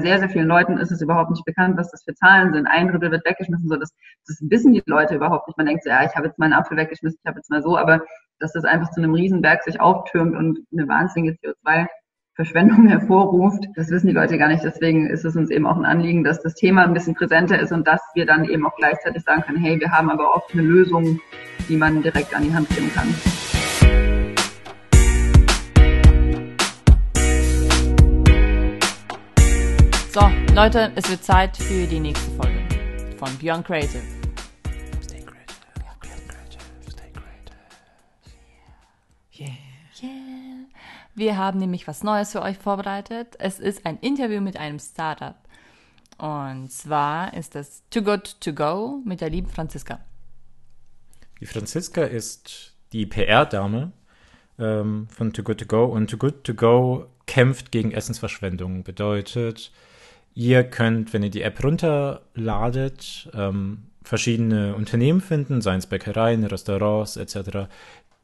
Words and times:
sehr, 0.00 0.18
sehr 0.18 0.28
vielen 0.28 0.46
Leuten 0.46 0.78
ist 0.78 0.90
es 0.90 1.00
überhaupt 1.02 1.30
nicht 1.30 1.44
bekannt, 1.44 1.76
was 1.76 1.90
das 1.90 2.04
für 2.04 2.14
Zahlen 2.14 2.52
sind. 2.52 2.66
Ein 2.66 2.88
Drittel 2.88 3.10
wird 3.10 3.24
weggeschmissen, 3.24 3.68
so 3.68 3.76
das, 3.76 3.92
das 4.26 4.38
wissen 4.42 4.72
die 4.72 4.82
Leute 4.86 5.16
überhaupt 5.16 5.48
nicht. 5.48 5.56
Man 5.56 5.66
denkt 5.66 5.84
so, 5.84 5.90
ja, 5.90 6.04
ich 6.04 6.14
habe 6.14 6.26
jetzt 6.26 6.38
meinen 6.38 6.52
Apfel 6.52 6.76
weggeschmissen, 6.76 7.18
ich 7.22 7.28
habe 7.28 7.38
jetzt 7.38 7.50
mal 7.50 7.62
so, 7.62 7.76
aber 7.76 8.02
dass 8.38 8.52
das 8.52 8.64
einfach 8.64 8.90
zu 8.90 9.00
einem 9.00 9.14
Riesenberg 9.14 9.62
sich 9.64 9.80
auftürmt 9.80 10.36
und 10.36 10.60
eine 10.72 10.88
wahnsinnige 10.88 11.36
CO2 11.38 11.86
Verschwendung 12.34 12.86
hervorruft. 12.88 13.64
Das 13.74 13.90
wissen 13.90 14.06
die 14.06 14.12
Leute 14.12 14.38
gar 14.38 14.48
nicht. 14.48 14.62
Deswegen 14.62 15.10
ist 15.10 15.24
es 15.24 15.34
uns 15.34 15.50
eben 15.50 15.66
auch 15.66 15.76
ein 15.76 15.84
Anliegen, 15.84 16.22
dass 16.22 16.40
das 16.40 16.54
Thema 16.54 16.84
ein 16.84 16.94
bisschen 16.94 17.14
präsenter 17.14 17.58
ist 17.58 17.72
und 17.72 17.86
dass 17.86 18.00
wir 18.14 18.26
dann 18.26 18.44
eben 18.44 18.64
auch 18.64 18.76
gleichzeitig 18.76 19.24
sagen 19.24 19.42
können, 19.42 19.58
hey, 19.58 19.80
wir 19.80 19.90
haben 19.90 20.08
aber 20.08 20.34
auch 20.34 20.48
eine 20.52 20.62
Lösung, 20.62 21.20
die 21.68 21.76
man 21.76 22.02
direkt 22.02 22.34
an 22.34 22.44
die 22.44 22.54
Hand 22.54 22.68
geben 22.68 22.92
kann. 22.94 23.12
So, 30.18 30.26
Leute, 30.52 30.90
es 30.96 31.08
wird 31.08 31.22
Zeit 31.22 31.56
für 31.56 31.86
die 31.86 32.00
nächste 32.00 32.28
Folge 32.32 32.58
von 33.18 33.28
Beyond 33.38 33.64
Creative. 33.64 34.02
Stay 35.00 35.20
creative, 35.20 35.60
Beyond 35.76 36.00
creative, 36.28 36.90
stay 36.90 37.12
creative. 37.12 37.54
Yeah. 39.32 39.54
Yeah. 40.02 40.66
Wir 41.14 41.36
haben 41.36 41.60
nämlich 41.60 41.86
was 41.86 42.02
Neues 42.02 42.32
für 42.32 42.42
euch 42.42 42.58
vorbereitet. 42.58 43.36
Es 43.38 43.60
ist 43.60 43.86
ein 43.86 43.96
Interview 43.98 44.40
mit 44.40 44.56
einem 44.56 44.80
Startup. 44.80 45.36
Und 46.16 46.72
zwar 46.72 47.32
ist 47.34 47.54
das 47.54 47.84
Too 47.90 48.02
Good 48.02 48.40
To 48.40 48.52
Go 48.52 49.00
mit 49.04 49.20
der 49.20 49.30
lieben 49.30 49.48
Franziska. 49.48 50.00
Die 51.40 51.46
Franziska 51.46 52.02
ist 52.02 52.74
die 52.92 53.06
PR-Dame 53.06 53.92
ähm, 54.58 55.06
von 55.10 55.32
Too 55.32 55.44
Good 55.44 55.58
To 55.58 55.66
Go 55.66 55.84
und 55.84 56.10
Too 56.10 56.16
Good 56.16 56.42
To 56.42 56.54
Go 56.54 57.06
kämpft 57.26 57.70
gegen 57.70 57.92
Essensverschwendung. 57.92 58.82
Bedeutet, 58.82 59.70
Ihr 60.38 60.62
könnt, 60.62 61.12
wenn 61.12 61.24
ihr 61.24 61.30
die 61.30 61.42
App 61.42 61.64
runterladet, 61.64 63.28
ähm, 63.34 63.88
verschiedene 64.04 64.76
Unternehmen 64.76 65.20
finden, 65.20 65.60
seien 65.60 65.80
es 65.80 65.88
Bäckereien, 65.88 66.44
Restaurants 66.44 67.16
etc., 67.16 67.66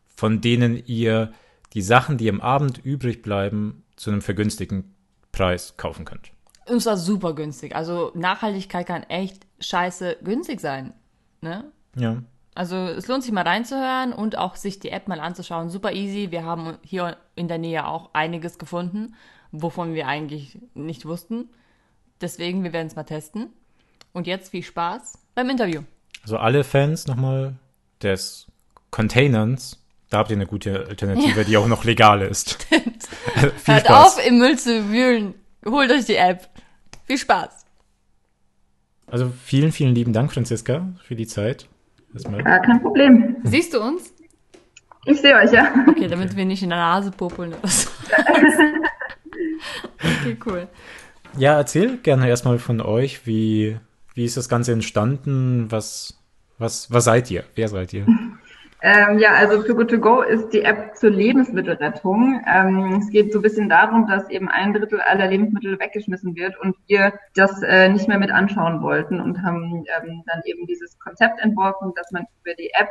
von 0.06 0.40
denen 0.40 0.80
ihr 0.86 1.32
die 1.72 1.82
Sachen, 1.82 2.16
die 2.16 2.28
am 2.28 2.40
Abend 2.40 2.78
übrig 2.78 3.20
bleiben, 3.20 3.82
zu 3.96 4.12
einem 4.12 4.22
vergünstigten 4.22 4.94
Preis 5.32 5.76
kaufen 5.76 6.04
könnt. 6.04 6.30
Und 6.68 6.80
zwar 6.80 6.98
super 6.98 7.34
günstig. 7.34 7.74
Also 7.74 8.12
Nachhaltigkeit 8.14 8.86
kann 8.86 9.02
echt 9.02 9.44
scheiße 9.58 10.18
günstig 10.22 10.60
sein. 10.60 10.92
Ne? 11.40 11.64
Ja. 11.96 12.22
Also 12.54 12.76
es 12.76 13.08
lohnt 13.08 13.24
sich 13.24 13.32
mal 13.32 13.42
reinzuhören 13.42 14.12
und 14.12 14.38
auch 14.38 14.54
sich 14.54 14.78
die 14.78 14.90
App 14.90 15.08
mal 15.08 15.18
anzuschauen. 15.18 15.68
Super 15.68 15.90
easy. 15.90 16.30
Wir 16.30 16.44
haben 16.44 16.78
hier 16.82 17.16
in 17.34 17.48
der 17.48 17.58
Nähe 17.58 17.88
auch 17.88 18.10
einiges 18.12 18.58
gefunden, 18.58 19.16
wovon 19.50 19.94
wir 19.94 20.06
eigentlich 20.06 20.60
nicht 20.74 21.06
wussten. 21.06 21.48
Deswegen, 22.24 22.64
wir 22.64 22.72
werden 22.72 22.86
es 22.86 22.96
mal 22.96 23.02
testen. 23.02 23.52
Und 24.14 24.26
jetzt 24.26 24.50
viel 24.50 24.62
Spaß 24.62 25.18
beim 25.34 25.50
Interview. 25.50 25.82
Also 26.22 26.38
alle 26.38 26.64
Fans 26.64 27.06
nochmal 27.06 27.56
des 28.00 28.46
Containers, 28.90 29.78
da 30.08 30.16
habt 30.18 30.30
ihr 30.30 30.36
eine 30.36 30.46
gute 30.46 30.86
Alternative, 30.88 31.40
ja. 31.40 31.44
die 31.44 31.58
auch 31.58 31.66
noch 31.66 31.84
legal 31.84 32.22
ist. 32.22 32.62
viel 32.70 32.80
Hört 33.66 33.84
Spaß. 33.84 34.16
auf, 34.16 34.26
im 34.26 34.38
Müll 34.38 34.58
zu 34.58 34.88
wühlen. 34.88 35.34
Holt 35.66 35.90
euch 35.90 36.06
die 36.06 36.16
App. 36.16 36.48
Viel 37.04 37.18
Spaß. 37.18 37.66
Also 39.06 39.30
vielen, 39.44 39.70
vielen 39.70 39.94
lieben 39.94 40.14
Dank, 40.14 40.32
Franziska, 40.32 40.94
für 41.06 41.16
die 41.16 41.26
Zeit. 41.26 41.68
Erstmal. 42.14 42.40
Ja, 42.40 42.58
kein 42.60 42.80
Problem. 42.80 43.36
Siehst 43.42 43.74
du 43.74 43.82
uns? 43.82 44.14
Ich 45.04 45.20
sehe 45.20 45.36
euch, 45.36 45.52
ja. 45.52 45.74
Okay, 45.90 46.08
damit 46.08 46.34
wir 46.34 46.46
nicht 46.46 46.62
in 46.62 46.70
der 46.70 46.78
Nase 46.78 47.10
popeln 47.10 47.52
oder 47.52 47.68
so. 47.68 47.90
okay, 49.98 50.38
cool. 50.46 50.68
Ja, 51.36 51.56
erzähl 51.56 51.96
gerne 51.98 52.28
erstmal 52.28 52.58
von 52.58 52.80
euch, 52.80 53.26
wie, 53.26 53.78
wie 54.14 54.24
ist 54.24 54.36
das 54.36 54.48
Ganze 54.48 54.72
entstanden? 54.72 55.66
Was, 55.70 56.22
was, 56.58 56.90
was 56.92 57.04
seid 57.04 57.30
ihr? 57.30 57.44
Wer 57.54 57.68
seid 57.68 57.92
ihr? 57.92 58.06
Ähm, 58.86 59.18
ja, 59.18 59.32
also 59.32 59.62
Too 59.62 59.74
Good 59.74 59.88
To 59.92 59.98
Go 59.98 60.20
ist 60.20 60.50
die 60.50 60.60
App 60.60 60.94
zur 60.94 61.08
Lebensmittelrettung. 61.08 62.42
Ähm, 62.46 62.98
es 63.00 63.08
geht 63.08 63.32
so 63.32 63.38
ein 63.38 63.42
bisschen 63.42 63.70
darum, 63.70 64.06
dass 64.06 64.28
eben 64.28 64.50
ein 64.50 64.74
Drittel 64.74 65.00
aller 65.00 65.26
Lebensmittel 65.26 65.80
weggeschmissen 65.80 66.36
wird 66.36 66.60
und 66.60 66.76
wir 66.86 67.14
das 67.34 67.62
äh, 67.62 67.88
nicht 67.88 68.08
mehr 68.08 68.18
mit 68.18 68.30
anschauen 68.30 68.82
wollten 68.82 69.22
und 69.22 69.40
haben 69.40 69.86
ähm, 69.86 70.22
dann 70.26 70.42
eben 70.44 70.66
dieses 70.66 70.98
Konzept 70.98 71.40
entworfen, 71.40 71.92
dass 71.96 72.12
man 72.12 72.26
über 72.42 72.54
die 72.56 72.72
App 72.74 72.90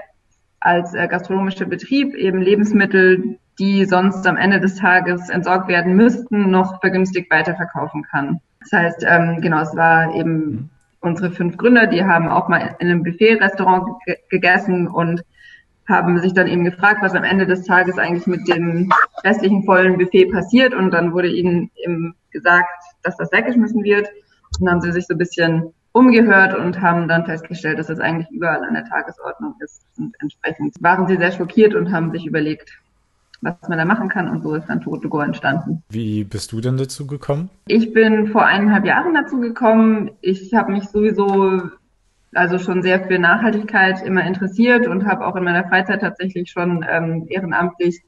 als 0.60 0.96
äh, 0.96 1.08
gastronomischer 1.08 1.66
Betrieb 1.66 2.16
eben 2.16 2.42
Lebensmittel, 2.42 3.38
die 3.60 3.86
sonst 3.86 4.26
am 4.28 4.38
Ende 4.38 4.60
des 4.60 4.76
Tages 4.76 5.30
entsorgt 5.30 5.68
werden 5.68 5.96
müssten, 5.96 6.50
noch 6.50 6.80
vergünstigt 6.82 7.32
weiterverkaufen 7.32 8.04
kann. 8.04 8.40
Das 8.62 8.72
heißt, 8.72 9.06
ähm, 9.08 9.42
genau, 9.42 9.62
es 9.62 9.76
war 9.76 10.16
eben 10.16 10.70
unsere 11.02 11.32
fünf 11.32 11.58
Gründer, 11.58 11.88
die 11.88 12.04
haben 12.04 12.30
auch 12.30 12.48
mal 12.48 12.76
in 12.80 12.88
einem 12.88 13.04
Buffet-Restaurant 13.04 13.88
gegessen 14.30 14.88
und 14.88 15.24
haben 15.88 16.18
sich 16.20 16.34
dann 16.34 16.48
eben 16.48 16.64
gefragt, 16.64 17.00
was 17.02 17.14
am 17.14 17.26
Ende 17.26 17.46
des 17.46 17.66
Tages 17.66 17.98
eigentlich 17.98 18.26
mit 18.26 18.48
dem 18.48 18.90
restlichen 19.24 19.64
vollen 19.64 19.98
Buffet 19.98 20.32
passiert. 20.32 20.74
Und 20.74 20.92
dann 20.92 21.12
wurde 21.14 21.28
ihnen 21.28 21.72
eben 21.76 22.16
gesagt, 22.32 22.70
dass 23.04 23.18
das 23.18 23.32
weggeschmissen 23.32 23.84
wird. 23.84 24.08
Und 24.60 24.66
dann 24.66 24.76
haben 24.76 24.82
sie 24.82 24.94
sich 24.94 25.06
so 25.08 25.14
ein 25.14 25.18
bisschen 25.18 25.74
umgehört 25.92 26.56
und 26.56 26.82
haben 26.82 27.08
dann 27.08 27.26
festgestellt, 27.26 27.80
dass 27.80 27.90
es 27.90 28.00
eigentlich 28.00 28.30
überall 28.32 28.64
an 28.64 28.74
der 28.74 28.86
Tagesordnung 28.86 29.56
ist. 29.60 29.86
Und 29.98 30.16
entsprechend 30.22 30.76
waren 30.80 31.08
sie 31.08 31.18
sehr 31.18 31.32
schockiert 31.32 31.76
und 31.76 31.92
haben 31.92 32.12
sich 32.12 32.26
überlegt, 32.26 32.80
was 33.44 33.70
man 33.70 33.78
da 33.78 33.86
machen 33.86 34.10
kann. 34.10 34.30
Und 34.30 34.42
so 34.42 34.56
ist 34.56 34.68
dann 34.68 34.82
Totogo 34.82 35.20
entstanden. 35.20 35.84
Wie 35.90 36.24
bist 36.24 36.52
du 36.52 36.62
denn 36.62 36.78
dazu 36.78 37.06
gekommen? 37.06 37.50
Ich 37.68 37.94
bin 37.94 38.28
vor 38.28 38.46
eineinhalb 38.46 38.86
Jahren 38.86 39.14
dazu 39.14 39.40
gekommen. 39.40 40.12
Ich 40.22 40.54
habe 40.54 40.72
mich 40.72 40.86
sowieso 40.86 41.62
also 42.34 42.58
schon 42.58 42.82
sehr 42.82 43.06
für 43.06 43.20
Nachhaltigkeit 43.20 44.02
immer 44.04 44.24
interessiert 44.24 44.88
und 44.88 45.06
habe 45.06 45.28
auch 45.28 45.36
in 45.36 45.44
meiner 45.44 45.68
Freizeit 45.68 46.02
tatsächlich 46.02 46.50
schon 46.50 46.84
ähm, 46.90 47.28
ehrenamtlich 47.30 48.02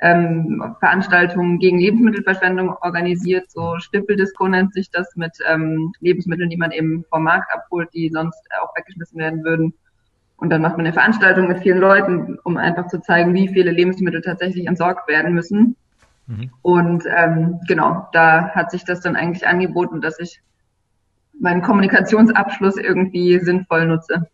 ähm, 0.00 0.74
Veranstaltungen 0.80 1.58
gegen 1.58 1.78
Lebensmittelverschwendung 1.78 2.74
organisiert. 2.82 3.50
So 3.50 3.78
Stippeldisco 3.78 4.48
nennt 4.48 4.74
sich 4.74 4.90
das 4.90 5.14
mit 5.16 5.32
ähm, 5.48 5.92
Lebensmitteln, 6.00 6.50
die 6.50 6.56
man 6.56 6.72
eben 6.72 7.04
vom 7.08 7.24
Markt 7.24 7.52
abholt, 7.54 7.88
die 7.94 8.10
sonst 8.12 8.40
auch 8.60 8.76
weggeschmissen 8.76 9.18
werden 9.18 9.44
würden. 9.44 9.74
Und 10.42 10.50
dann 10.50 10.60
macht 10.60 10.76
man 10.76 10.84
eine 10.84 10.92
Veranstaltung 10.92 11.46
mit 11.46 11.60
vielen 11.60 11.78
Leuten, 11.78 12.36
um 12.42 12.56
einfach 12.56 12.88
zu 12.88 13.00
zeigen, 13.00 13.32
wie 13.32 13.46
viele 13.46 13.70
Lebensmittel 13.70 14.22
tatsächlich 14.22 14.66
entsorgt 14.66 15.06
werden 15.06 15.34
müssen. 15.34 15.76
Mhm. 16.26 16.50
Und 16.62 17.04
ähm, 17.16 17.60
genau, 17.68 18.08
da 18.12 18.48
hat 18.48 18.72
sich 18.72 18.84
das 18.84 19.00
dann 19.00 19.14
eigentlich 19.14 19.46
angeboten, 19.46 20.00
dass 20.00 20.18
ich 20.18 20.40
meinen 21.38 21.62
Kommunikationsabschluss 21.62 22.76
irgendwie 22.76 23.38
sinnvoll 23.38 23.86
nutze. 23.86 24.26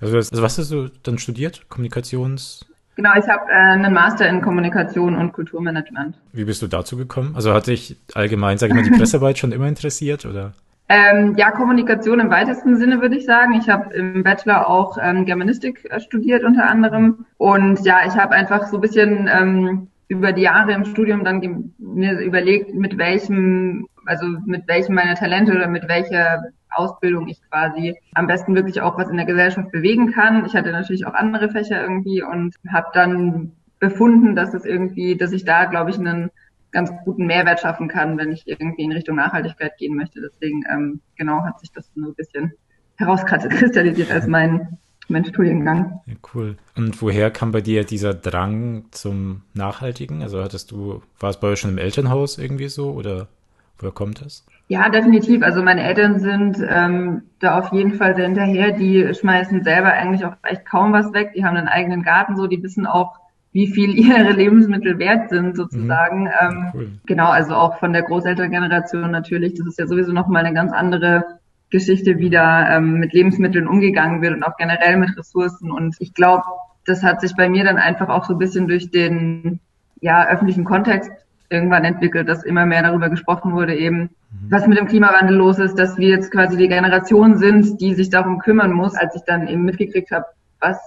Also, 0.00 0.16
also 0.16 0.42
was 0.42 0.56
hast 0.56 0.70
du 0.70 0.88
dann 1.02 1.18
studiert? 1.18 1.68
Kommunikations? 1.68 2.64
Genau, 2.96 3.10
ich 3.14 3.28
habe 3.28 3.50
äh, 3.50 3.54
einen 3.54 3.92
Master 3.92 4.26
in 4.26 4.40
Kommunikation 4.40 5.14
und 5.14 5.34
Kulturmanagement. 5.34 6.16
Wie 6.32 6.44
bist 6.44 6.62
du 6.62 6.68
dazu 6.68 6.96
gekommen? 6.96 7.32
Also 7.36 7.52
hat 7.52 7.66
dich 7.66 7.98
allgemein, 8.14 8.56
sage 8.56 8.72
ich 8.72 8.76
mal, 8.76 8.90
die 8.90 8.98
Pressearbeit 8.98 9.36
schon 9.36 9.52
immer 9.52 9.68
interessiert 9.68 10.24
oder? 10.24 10.54
Ähm, 10.90 11.34
ja, 11.36 11.50
Kommunikation 11.50 12.18
im 12.18 12.30
weitesten 12.30 12.76
Sinne 12.76 13.02
würde 13.02 13.16
ich 13.16 13.26
sagen. 13.26 13.52
Ich 13.54 13.68
habe 13.68 13.92
im 13.94 14.22
Bachelor 14.22 14.68
auch 14.68 14.96
ähm, 15.00 15.26
Germanistik 15.26 15.86
äh, 15.90 16.00
studiert 16.00 16.44
unter 16.44 16.68
anderem. 16.68 17.26
Und 17.36 17.84
ja, 17.84 18.00
ich 18.06 18.14
habe 18.14 18.34
einfach 18.34 18.66
so 18.68 18.78
ein 18.78 18.80
bisschen 18.80 19.28
ähm, 19.30 19.88
über 20.08 20.32
die 20.32 20.42
Jahre 20.42 20.72
im 20.72 20.86
Studium 20.86 21.24
dann 21.24 21.74
mir 21.78 22.18
überlegt, 22.20 22.74
mit 22.74 22.96
welchem, 22.96 23.86
also 24.06 24.26
mit 24.46 24.66
welchem 24.66 24.94
meiner 24.94 25.14
Talente 25.14 25.52
oder 25.52 25.68
mit 25.68 25.86
welcher 25.88 26.44
Ausbildung 26.70 27.28
ich 27.28 27.40
quasi 27.50 27.94
am 28.14 28.26
besten 28.26 28.54
wirklich 28.54 28.80
auch 28.80 28.96
was 28.96 29.10
in 29.10 29.16
der 29.16 29.26
Gesellschaft 29.26 29.70
bewegen 29.70 30.12
kann. 30.12 30.46
Ich 30.46 30.54
hatte 30.54 30.72
natürlich 30.72 31.06
auch 31.06 31.14
andere 31.14 31.50
Fächer 31.50 31.82
irgendwie 31.82 32.22
und 32.22 32.54
habe 32.72 32.88
dann 32.94 33.52
befunden, 33.78 34.34
dass 34.34 34.54
es 34.54 34.64
irgendwie, 34.64 35.16
dass 35.16 35.32
ich 35.32 35.44
da, 35.44 35.66
glaube 35.66 35.90
ich, 35.90 35.98
einen 35.98 36.30
ganz 36.70 36.90
guten 37.04 37.26
Mehrwert 37.26 37.60
schaffen 37.60 37.88
kann, 37.88 38.18
wenn 38.18 38.32
ich 38.32 38.46
irgendwie 38.46 38.82
in 38.82 38.92
Richtung 38.92 39.16
Nachhaltigkeit 39.16 39.76
gehen 39.78 39.96
möchte. 39.96 40.20
Deswegen 40.20 40.64
ähm, 40.70 41.00
genau 41.16 41.42
hat 41.44 41.60
sich 41.60 41.72
das 41.72 41.90
so 41.94 42.00
ein 42.00 42.14
bisschen 42.14 42.52
herauskristallisiert 42.96 44.10
als 44.10 44.26
mein 44.26 44.78
mein 45.08 45.24
Studiengang. 45.24 46.00
Ja, 46.06 46.14
cool. 46.34 46.56
Und 46.76 47.00
woher 47.00 47.30
kam 47.30 47.50
bei 47.50 47.60
dir 47.60 47.84
dieser 47.84 48.14
Drang 48.14 48.84
zum 48.90 49.42
Nachhaltigen? 49.54 50.22
Also 50.22 50.42
hattest 50.42 50.70
du, 50.70 51.02
war 51.18 51.30
es 51.30 51.40
bei 51.40 51.48
euch 51.48 51.60
schon 51.60 51.70
im 51.70 51.78
Elternhaus 51.78 52.38
irgendwie 52.38 52.68
so 52.68 52.92
oder 52.92 53.28
woher 53.78 53.92
kommt 53.92 54.24
das? 54.24 54.44
Ja, 54.68 54.90
definitiv. 54.90 55.42
Also 55.42 55.62
meine 55.62 55.82
Eltern 55.82 56.20
sind 56.20 56.58
ähm, 56.68 57.22
da 57.40 57.58
auf 57.58 57.72
jeden 57.72 57.94
Fall 57.94 58.14
sehr 58.16 58.26
hinterher. 58.26 58.72
Die 58.72 59.14
schmeißen 59.14 59.64
selber 59.64 59.92
eigentlich 59.92 60.26
auch 60.26 60.34
echt 60.42 60.66
kaum 60.66 60.92
was 60.92 61.12
weg. 61.14 61.32
Die 61.34 61.44
haben 61.44 61.56
einen 61.56 61.68
eigenen 61.68 62.02
Garten, 62.02 62.36
so 62.36 62.46
die 62.46 62.62
wissen 62.62 62.86
auch, 62.86 63.18
wie 63.52 63.66
viel 63.66 63.94
ihre 63.98 64.32
Lebensmittel 64.32 64.98
wert 64.98 65.30
sind 65.30 65.56
sozusagen. 65.56 66.24
Mhm. 66.24 66.30
Ähm, 66.40 66.70
cool. 66.74 66.88
Genau, 67.06 67.28
also 67.28 67.54
auch 67.54 67.78
von 67.78 67.92
der 67.92 68.02
Großelterngeneration 68.02 69.10
natürlich. 69.10 69.54
Das 69.54 69.66
ist 69.66 69.78
ja 69.78 69.86
sowieso 69.86 70.12
nochmal 70.12 70.44
eine 70.44 70.54
ganz 70.54 70.72
andere 70.72 71.24
Geschichte, 71.70 72.18
wie 72.18 72.30
da 72.30 72.76
ähm, 72.76 72.98
mit 72.98 73.12
Lebensmitteln 73.12 73.66
umgegangen 73.66 74.22
wird 74.22 74.34
und 74.34 74.42
auch 74.42 74.56
generell 74.56 74.96
mit 74.96 75.16
Ressourcen. 75.16 75.70
Und 75.70 75.96
ich 75.98 76.14
glaube, 76.14 76.44
das 76.86 77.02
hat 77.02 77.20
sich 77.20 77.34
bei 77.36 77.48
mir 77.48 77.64
dann 77.64 77.76
einfach 77.76 78.08
auch 78.08 78.24
so 78.24 78.34
ein 78.34 78.38
bisschen 78.38 78.68
durch 78.68 78.90
den 78.90 79.60
ja, 80.00 80.26
öffentlichen 80.28 80.64
Kontext 80.64 81.10
irgendwann 81.50 81.84
entwickelt, 81.84 82.28
dass 82.28 82.44
immer 82.44 82.66
mehr 82.66 82.82
darüber 82.82 83.08
gesprochen 83.08 83.52
wurde, 83.52 83.74
eben, 83.74 84.00
mhm. 84.00 84.50
was 84.50 84.66
mit 84.66 84.78
dem 84.78 84.86
Klimawandel 84.86 85.36
los 85.36 85.58
ist, 85.58 85.78
dass 85.78 85.96
wir 85.96 86.08
jetzt 86.08 86.30
quasi 86.30 86.56
die 86.56 86.68
Generation 86.68 87.38
sind, 87.38 87.80
die 87.80 87.94
sich 87.94 88.10
darum 88.10 88.38
kümmern 88.38 88.72
muss, 88.72 88.94
als 88.94 89.14
ich 89.14 89.22
dann 89.22 89.48
eben 89.48 89.64
mitgekriegt 89.64 90.10
habe, 90.10 90.26
was 90.60 90.78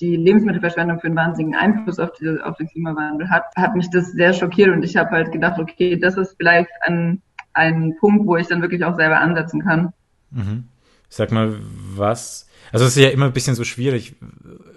die 0.00 0.16
Lebensmittelverschwendung 0.16 1.00
für 1.00 1.06
einen 1.06 1.16
wahnsinnigen 1.16 1.58
Einfluss 1.58 1.98
auf, 1.98 2.12
die, 2.12 2.40
auf 2.40 2.56
den 2.56 2.68
Klimawandel 2.68 3.28
hat, 3.30 3.44
hat 3.56 3.76
mich 3.76 3.90
das 3.90 4.12
sehr 4.12 4.32
schockiert 4.32 4.70
und 4.70 4.82
ich 4.82 4.96
habe 4.96 5.10
halt 5.10 5.32
gedacht, 5.32 5.58
okay, 5.58 5.96
das 5.96 6.16
ist 6.16 6.36
vielleicht 6.36 6.70
ein, 6.82 7.22
ein 7.52 7.96
Punkt, 7.98 8.26
wo 8.26 8.36
ich 8.36 8.48
dann 8.48 8.62
wirklich 8.62 8.84
auch 8.84 8.96
selber 8.96 9.20
ansetzen 9.20 9.62
kann. 9.62 9.92
Mhm. 10.30 10.64
Sag 11.08 11.32
mal, 11.32 11.54
was, 11.94 12.48
also 12.72 12.84
es 12.84 12.96
ist 12.96 13.02
ja 13.02 13.10
immer 13.10 13.26
ein 13.26 13.32
bisschen 13.32 13.56
so 13.56 13.64
schwierig, 13.64 14.14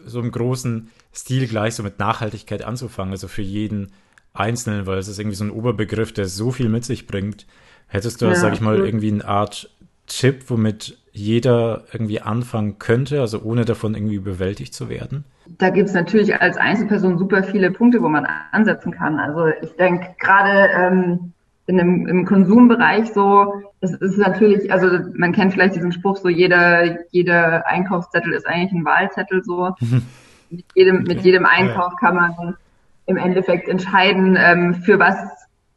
so 0.06 0.20
im 0.20 0.32
großen 0.32 0.90
Stil 1.14 1.48
gleich 1.48 1.76
so 1.76 1.84
mit 1.84 2.00
Nachhaltigkeit 2.00 2.64
anzufangen, 2.64 3.12
also 3.12 3.28
für 3.28 3.44
jeden 3.44 3.92
Einzelnen, 4.34 4.88
weil 4.88 4.98
es 4.98 5.08
ist 5.08 5.20
irgendwie 5.20 5.36
so 5.36 5.44
ein 5.44 5.52
Oberbegriff, 5.52 6.12
der 6.12 6.28
so 6.28 6.52
viel 6.52 6.70
mit 6.70 6.86
sich 6.86 7.06
bringt. 7.06 7.46
Hättest 7.88 8.22
du, 8.22 8.26
ja, 8.26 8.36
sag 8.36 8.54
ich 8.54 8.62
mal, 8.62 8.80
irgendwie 8.80 9.12
eine 9.12 9.26
Art 9.26 9.70
Tipp, 10.08 10.50
womit 10.50 10.98
jeder 11.12 11.84
irgendwie 11.92 12.22
anfangen 12.22 12.80
könnte, 12.80 13.22
also 13.22 13.42
ohne 13.42 13.66
davon 13.66 13.96
irgendwie 13.96 14.16
überwältigt 14.16 14.74
zu 14.74 14.90
werden? 14.90 15.26
Da 15.58 15.70
gibt 15.70 15.90
es 15.90 15.94
natürlich 15.94 16.42
als 16.42 16.58
Einzelperson 16.58 17.18
super 17.18 17.44
viele 17.44 17.72
Punkte, 17.72 18.02
wo 18.02 18.10
man 18.10 18.28
ansetzen 18.52 18.92
kann. 18.92 19.20
Also 19.20 19.48
ich 19.62 19.76
denke 19.76 20.16
gerade 20.20 20.70
ähm, 20.74 21.34
in 21.68 21.78
dem, 21.78 22.08
im 22.08 22.26
Konsumbereich 22.26 23.14
so, 23.14 23.64
es 23.82 23.92
ist 23.92 24.18
natürlich, 24.18 24.72
also 24.72 24.88
man 25.14 25.32
kennt 25.34 25.54
vielleicht 25.54 25.76
diesen 25.76 25.92
Spruch 25.92 26.18
so, 26.18 26.30
jeder, 26.30 27.06
jeder 27.12 27.68
Einkaufszettel 27.68 28.34
ist 28.34 28.48
eigentlich 28.48 28.72
ein 28.72 28.86
Wahlzettel 28.86 29.44
so. 29.44 29.76
mit 30.50 30.66
jedem, 30.76 30.98
okay. 30.98 31.08
mit 31.08 31.22
jedem 31.22 31.46
Einkauf 31.46 31.96
kann 31.98 32.16
man 32.16 32.58
im 33.06 33.18
Endeffekt 33.18 33.68
entscheiden, 33.68 34.38
ähm, 34.40 34.74
für 34.76 35.00
was 35.00 35.18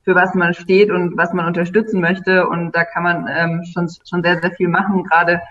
für 0.07 0.15
was 0.15 0.35
man 0.35 0.55
steht 0.55 0.91
und 0.91 1.17
was 1.17 1.33
man 1.33 1.47
unterstützen 1.47 2.01
möchte. 2.01 2.49
Und 2.49 2.73
da 2.77 2.85
kann 2.85 3.03
man 3.03 3.29
ähm, 3.29 3.65
schon, 3.65 3.89
schon 4.09 4.23
sehr, 4.23 4.41
sehr 4.41 4.53
viel 4.53 4.69
machen, 4.69 5.03
gerade 5.03 5.43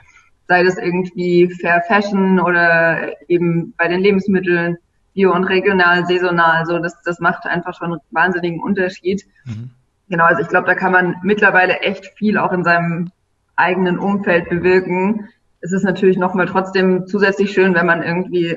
sei 0.48 0.64
das 0.64 0.78
irgendwie 0.78 1.54
Fair 1.60 1.84
Fashion 1.88 2.40
oder 2.40 3.12
eben 3.28 3.74
bei 3.78 3.90
den 3.90 4.00
Lebensmitteln, 4.00 4.78
bio 5.14 5.34
und 5.34 5.44
regional, 5.44 6.06
saisonal. 6.06 6.66
So, 6.66 6.80
das, 6.80 7.02
das 7.04 7.20
macht 7.20 7.46
einfach 7.46 7.76
schon 7.78 7.92
einen 7.92 8.02
wahnsinnigen 8.12 8.62
Unterschied. 8.62 9.26
Mhm. 9.44 9.72
Genau, 10.08 10.26
also 10.26 10.42
ich 10.42 10.48
glaube, 10.48 10.68
da 10.68 10.76
kann 10.76 10.94
man 10.94 11.16
mittlerweile 11.24 11.80
echt 11.80 12.06
viel 12.18 12.38
auch 12.38 12.54
in 12.54 12.64
seinem 12.64 13.12
eigenen 13.58 14.00
Umfeld 14.00 14.50
bewirken. 14.50 15.28
Es 15.60 15.74
ist 15.74 15.84
natürlich 15.84 16.18
nochmal 16.18 16.46
trotzdem 16.46 17.08
zusätzlich 17.08 17.52
schön, 17.52 17.74
wenn 17.74 17.88
man 17.88 18.04
irgendwie 18.04 18.56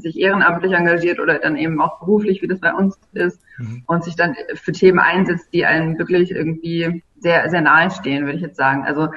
sich 0.00 0.18
ehrenamtlich 0.18 0.72
engagiert 0.72 1.20
oder 1.20 1.38
dann 1.38 1.56
eben 1.56 1.80
auch 1.80 1.98
beruflich, 2.00 2.42
wie 2.42 2.48
das 2.48 2.60
bei 2.60 2.72
uns 2.72 2.98
ist, 3.12 3.40
mhm. 3.58 3.82
und 3.86 4.04
sich 4.04 4.16
dann 4.16 4.34
für 4.54 4.72
Themen 4.72 4.98
einsetzt, 4.98 5.48
die 5.52 5.66
einem 5.66 5.98
wirklich 5.98 6.30
irgendwie 6.30 7.02
sehr, 7.20 7.48
sehr 7.50 7.60
nahe 7.60 7.90
stehen, 7.90 8.24
würde 8.24 8.36
ich 8.36 8.42
jetzt 8.42 8.56
sagen. 8.56 8.84
Also 8.84 9.08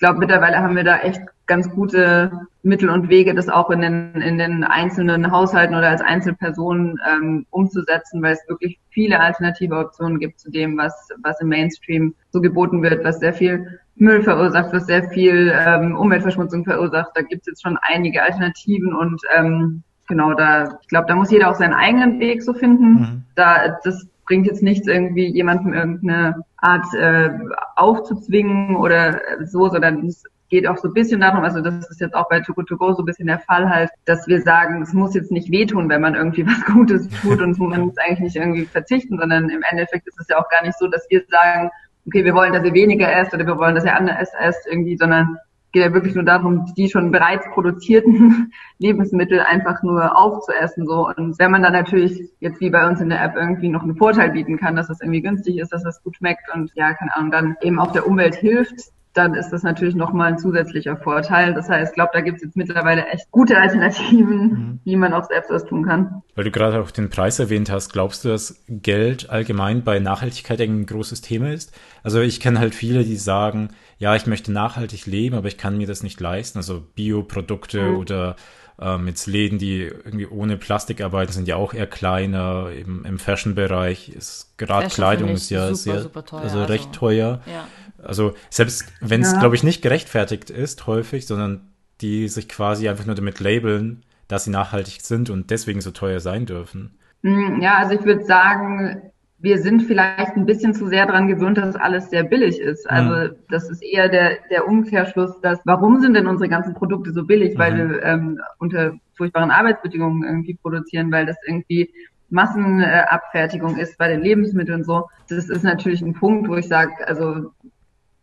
glaube, 0.00 0.18
mittlerweile 0.18 0.58
haben 0.58 0.76
wir 0.76 0.84
da 0.84 0.98
echt 0.98 1.20
ganz 1.46 1.68
gute 1.68 2.30
Mittel 2.62 2.88
und 2.88 3.08
Wege, 3.08 3.34
das 3.34 3.48
auch 3.48 3.70
in 3.70 3.80
den, 3.80 4.14
in 4.14 4.38
den 4.38 4.64
einzelnen 4.64 5.30
Haushalten 5.30 5.74
oder 5.74 5.88
als 5.88 6.00
Einzelpersonen 6.00 6.98
ähm, 7.10 7.44
umzusetzen, 7.50 8.22
weil 8.22 8.34
es 8.34 8.48
wirklich 8.48 8.78
viele 8.90 9.20
alternative 9.20 9.76
Optionen 9.76 10.20
gibt 10.20 10.38
zu 10.38 10.50
dem, 10.50 10.78
was, 10.78 10.94
was 11.22 11.40
im 11.40 11.48
Mainstream 11.48 12.14
so 12.30 12.40
geboten 12.40 12.82
wird, 12.82 13.04
was 13.04 13.18
sehr 13.18 13.34
viel 13.34 13.80
Müll 13.96 14.22
verursacht, 14.22 14.72
was 14.72 14.86
sehr 14.86 15.04
viel 15.10 15.52
ähm, 15.54 15.96
Umweltverschmutzung 15.96 16.64
verursacht. 16.64 17.10
Da 17.14 17.22
gibt 17.22 17.42
es 17.42 17.48
jetzt 17.48 17.62
schon 17.62 17.78
einige 17.82 18.22
Alternativen 18.22 18.94
und 18.94 19.20
ähm, 19.36 19.82
genau, 20.10 20.34
da, 20.34 20.78
ich 20.82 20.88
glaube, 20.88 21.06
da 21.06 21.14
muss 21.14 21.30
jeder 21.30 21.48
auch 21.48 21.54
seinen 21.54 21.72
eigenen 21.72 22.20
Weg 22.20 22.42
so 22.42 22.52
finden. 22.52 22.92
Mhm. 22.92 23.22
Da, 23.34 23.78
das 23.82 24.06
bringt 24.26 24.46
jetzt 24.46 24.62
nichts, 24.62 24.86
irgendwie 24.86 25.26
jemandem 25.26 25.72
irgendeine 25.72 26.44
Art 26.58 26.84
äh, 26.94 27.30
aufzuzwingen 27.76 28.76
oder 28.76 29.20
so, 29.44 29.68
sondern 29.68 30.06
es 30.06 30.24
geht 30.50 30.66
auch 30.66 30.76
so 30.76 30.88
ein 30.88 30.94
bisschen 30.94 31.20
darum, 31.20 31.44
also 31.44 31.60
das 31.60 31.88
ist 31.88 32.00
jetzt 32.00 32.14
auch 32.14 32.28
bei 32.28 32.40
Too 32.40 32.52
Good 32.52 32.68
To 32.68 32.76
Go 32.76 32.92
so 32.92 33.02
ein 33.02 33.06
bisschen 33.06 33.28
der 33.28 33.38
Fall 33.38 33.70
halt, 33.70 33.90
dass 34.04 34.26
wir 34.26 34.42
sagen, 34.42 34.82
es 34.82 34.92
muss 34.92 35.14
jetzt 35.14 35.30
nicht 35.30 35.50
wehtun, 35.50 35.88
wenn 35.88 36.00
man 36.00 36.16
irgendwie 36.16 36.46
was 36.46 36.64
Gutes 36.66 37.08
tut 37.22 37.40
und 37.40 37.58
man 37.58 37.80
muss 37.80 37.96
eigentlich 37.98 38.20
nicht 38.20 38.36
irgendwie 38.36 38.66
verzichten, 38.66 39.18
sondern 39.18 39.48
im 39.48 39.62
Endeffekt 39.70 40.06
ist 40.06 40.20
es 40.20 40.28
ja 40.28 40.38
auch 40.38 40.48
gar 40.50 40.62
nicht 40.62 40.78
so, 40.78 40.88
dass 40.88 41.06
wir 41.08 41.22
sagen, 41.28 41.70
okay, 42.06 42.24
wir 42.24 42.34
wollen, 42.34 42.52
dass 42.52 42.64
ihr 42.64 42.74
weniger 42.74 43.10
esst 43.12 43.32
oder 43.32 43.46
wir 43.46 43.58
wollen, 43.58 43.74
dass 43.74 43.84
ihr 43.84 43.96
anders 43.96 44.30
esst 44.40 44.66
irgendwie, 44.68 44.96
sondern 44.96 45.38
geht 45.72 45.82
ja 45.82 45.92
wirklich 45.92 46.14
nur 46.14 46.24
darum, 46.24 46.72
die 46.76 46.88
schon 46.88 47.10
bereits 47.10 47.46
produzierten 47.52 48.52
Lebensmittel 48.78 49.40
einfach 49.40 49.82
nur 49.82 50.16
aufzuessen. 50.16 50.86
So. 50.86 51.08
Und 51.08 51.38
wenn 51.38 51.50
man 51.50 51.62
dann 51.62 51.72
natürlich 51.72 52.30
jetzt 52.40 52.60
wie 52.60 52.70
bei 52.70 52.86
uns 52.88 53.00
in 53.00 53.08
der 53.08 53.22
App 53.22 53.36
irgendwie 53.36 53.68
noch 53.68 53.82
einen 53.82 53.96
Vorteil 53.96 54.30
bieten 54.30 54.58
kann, 54.58 54.76
dass 54.76 54.90
es 54.90 55.00
irgendwie 55.00 55.22
günstig 55.22 55.58
ist, 55.58 55.72
dass 55.72 55.84
es 55.84 56.02
gut 56.02 56.16
schmeckt 56.16 56.52
und 56.54 56.72
ja, 56.74 56.94
keine 56.94 57.14
Ahnung, 57.14 57.30
dann 57.30 57.56
eben 57.62 57.78
auch 57.78 57.92
der 57.92 58.06
Umwelt 58.06 58.34
hilft, 58.34 58.90
dann 59.12 59.34
ist 59.34 59.50
das 59.50 59.62
natürlich 59.62 59.96
nochmal 59.96 60.28
ein 60.28 60.38
zusätzlicher 60.38 60.96
Vorteil. 60.96 61.52
Das 61.52 61.68
heißt, 61.68 61.90
ich 61.90 61.94
glaube, 61.94 62.10
da 62.12 62.20
gibt 62.20 62.36
es 62.36 62.44
jetzt 62.44 62.56
mittlerweile 62.56 63.06
echt 63.06 63.30
gute 63.30 63.58
Alternativen, 63.58 64.38
mhm. 64.38 64.80
wie 64.84 64.96
man 64.96 65.12
auch 65.12 65.24
selbst 65.24 65.50
was 65.50 65.64
tun 65.64 65.84
kann. 65.84 66.22
Weil 66.36 66.44
du 66.44 66.50
gerade 66.50 66.80
auch 66.80 66.92
den 66.92 67.10
Preis 67.10 67.38
erwähnt 67.40 67.70
hast, 67.70 67.92
glaubst 67.92 68.24
du, 68.24 68.28
dass 68.28 68.62
Geld 68.68 69.28
allgemein 69.28 69.82
bei 69.82 69.98
Nachhaltigkeit 69.98 70.60
ein 70.60 70.86
großes 70.86 71.22
Thema 71.22 71.52
ist? 71.52 71.76
Also 72.04 72.20
ich 72.20 72.38
kenne 72.40 72.60
halt 72.60 72.74
viele, 72.74 73.02
die 73.02 73.16
sagen, 73.16 73.70
ja, 74.00 74.16
ich 74.16 74.26
möchte 74.26 74.50
nachhaltig 74.50 75.04
leben, 75.04 75.36
aber 75.36 75.46
ich 75.48 75.58
kann 75.58 75.76
mir 75.76 75.86
das 75.86 76.02
nicht 76.02 76.18
leisten. 76.20 76.58
Also 76.58 76.80
Bioprodukte 76.80 77.82
mhm. 77.82 77.96
oder 77.98 78.36
ähm, 78.80 79.06
jetzt 79.06 79.26
Läden, 79.26 79.58
die 79.58 79.82
irgendwie 79.82 80.26
ohne 80.26 80.56
Plastik 80.56 81.02
arbeiten, 81.02 81.32
sind 81.32 81.46
ja 81.46 81.56
auch 81.56 81.74
eher 81.74 81.86
kleiner. 81.86 82.70
Eben 82.74 83.04
im 83.04 83.18
Fashion-Bereich 83.18 84.08
ist 84.08 84.54
gerade 84.56 84.88
Kleidung 84.88 85.28
ist 85.28 85.50
ja 85.50 85.66
super, 85.66 85.76
sehr, 85.76 86.02
super 86.02 86.24
teuer, 86.24 86.40
also, 86.40 86.58
also 86.60 86.72
recht 86.72 86.92
teuer. 86.92 87.42
Ja. 87.44 87.68
Also 88.02 88.32
selbst 88.48 88.86
wenn 89.00 89.20
es, 89.20 89.32
ja. 89.32 89.38
glaube 89.38 89.54
ich, 89.54 89.62
nicht 89.62 89.82
gerechtfertigt 89.82 90.48
ist, 90.48 90.86
häufig, 90.86 91.26
sondern 91.26 91.68
die 92.00 92.28
sich 92.28 92.48
quasi 92.48 92.88
einfach 92.88 93.04
nur 93.04 93.14
damit 93.14 93.38
labeln, 93.38 94.02
dass 94.28 94.44
sie 94.44 94.50
nachhaltig 94.50 95.02
sind 95.02 95.28
und 95.28 95.50
deswegen 95.50 95.82
so 95.82 95.90
teuer 95.90 96.20
sein 96.20 96.46
dürfen. 96.46 96.98
Hm, 97.22 97.60
ja, 97.60 97.76
also 97.76 97.92
ich 97.94 98.04
würde 98.06 98.24
sagen, 98.24 99.12
wir 99.42 99.58
sind 99.58 99.82
vielleicht 99.82 100.36
ein 100.36 100.44
bisschen 100.44 100.74
zu 100.74 100.86
sehr 100.88 101.06
daran 101.06 101.26
gewöhnt, 101.26 101.56
dass 101.56 101.74
alles 101.74 102.10
sehr 102.10 102.24
billig 102.24 102.60
ist. 102.60 102.88
Also 102.88 103.30
mhm. 103.30 103.36
das 103.48 103.70
ist 103.70 103.82
eher 103.82 104.08
der, 104.08 104.38
der 104.50 104.68
Umkehrschluss, 104.68 105.40
dass 105.40 105.60
warum 105.64 106.00
sind 106.00 106.14
denn 106.14 106.26
unsere 106.26 106.48
ganzen 106.48 106.74
Produkte 106.74 107.12
so 107.12 107.24
billig? 107.24 107.54
Mhm. 107.54 107.58
Weil 107.58 107.76
wir 107.76 108.02
ähm, 108.02 108.40
unter 108.58 108.92
furchtbaren 109.14 109.50
Arbeitsbedingungen 109.50 110.24
irgendwie 110.24 110.54
produzieren, 110.54 111.10
weil 111.10 111.26
das 111.26 111.36
irgendwie 111.46 111.90
Massenabfertigung 112.28 113.76
ist 113.76 113.98
bei 113.98 114.08
den 114.08 114.22
Lebensmitteln 114.22 114.84
so. 114.84 115.08
Das 115.28 115.48
ist 115.48 115.64
natürlich 115.64 116.02
ein 116.02 116.14
Punkt, 116.14 116.48
wo 116.48 116.56
ich 116.56 116.68
sage, 116.68 116.92
also 117.06 117.50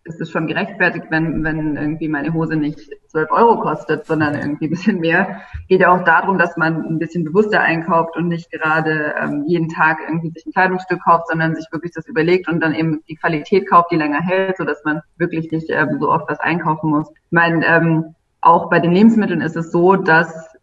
ist 0.07 0.21
es 0.21 0.31
schon 0.31 0.47
gerechtfertigt, 0.47 1.07
wenn, 1.09 1.43
wenn 1.43 1.75
irgendwie 1.75 2.07
meine 2.07 2.33
Hose 2.33 2.55
nicht 2.55 2.79
12 3.07 3.31
Euro 3.31 3.59
kostet, 3.59 4.05
sondern 4.05 4.35
irgendwie 4.35 4.67
ein 4.67 4.69
bisschen 4.71 4.99
mehr. 4.99 5.41
Geht 5.67 5.81
ja 5.81 5.93
auch 5.93 6.03
darum, 6.03 6.37
dass 6.37 6.57
man 6.57 6.83
ein 6.83 6.99
bisschen 6.99 7.23
bewusster 7.23 7.61
einkauft 7.61 8.15
und 8.15 8.27
nicht 8.27 8.51
gerade 8.51 9.13
ähm, 9.21 9.43
jeden 9.47 9.69
Tag 9.69 9.99
irgendwie 10.07 10.31
sich 10.31 10.45
ein 10.45 10.53
Kleidungsstück 10.53 11.03
kauft, 11.03 11.27
sondern 11.27 11.55
sich 11.55 11.67
wirklich 11.71 11.91
das 11.93 12.07
überlegt 12.07 12.47
und 12.47 12.61
dann 12.61 12.73
eben 12.73 13.03
die 13.07 13.15
Qualität 13.15 13.69
kauft, 13.69 13.91
die 13.91 13.97
länger 13.97 14.21
hält, 14.21 14.57
so 14.57 14.63
dass 14.63 14.83
man 14.83 15.01
wirklich 15.17 15.51
nicht 15.51 15.69
ähm, 15.69 15.97
so 15.99 16.09
oft 16.09 16.29
was 16.29 16.39
einkaufen 16.39 16.89
muss. 16.89 17.09
Ich 17.09 17.31
meine, 17.31 17.65
ähm, 17.65 18.15
auch 18.41 18.69
bei 18.69 18.79
den 18.79 18.93
Lebensmitteln 18.93 19.41
ist 19.41 19.55
es 19.55 19.71
so, 19.71 19.95
dass 19.95 20.56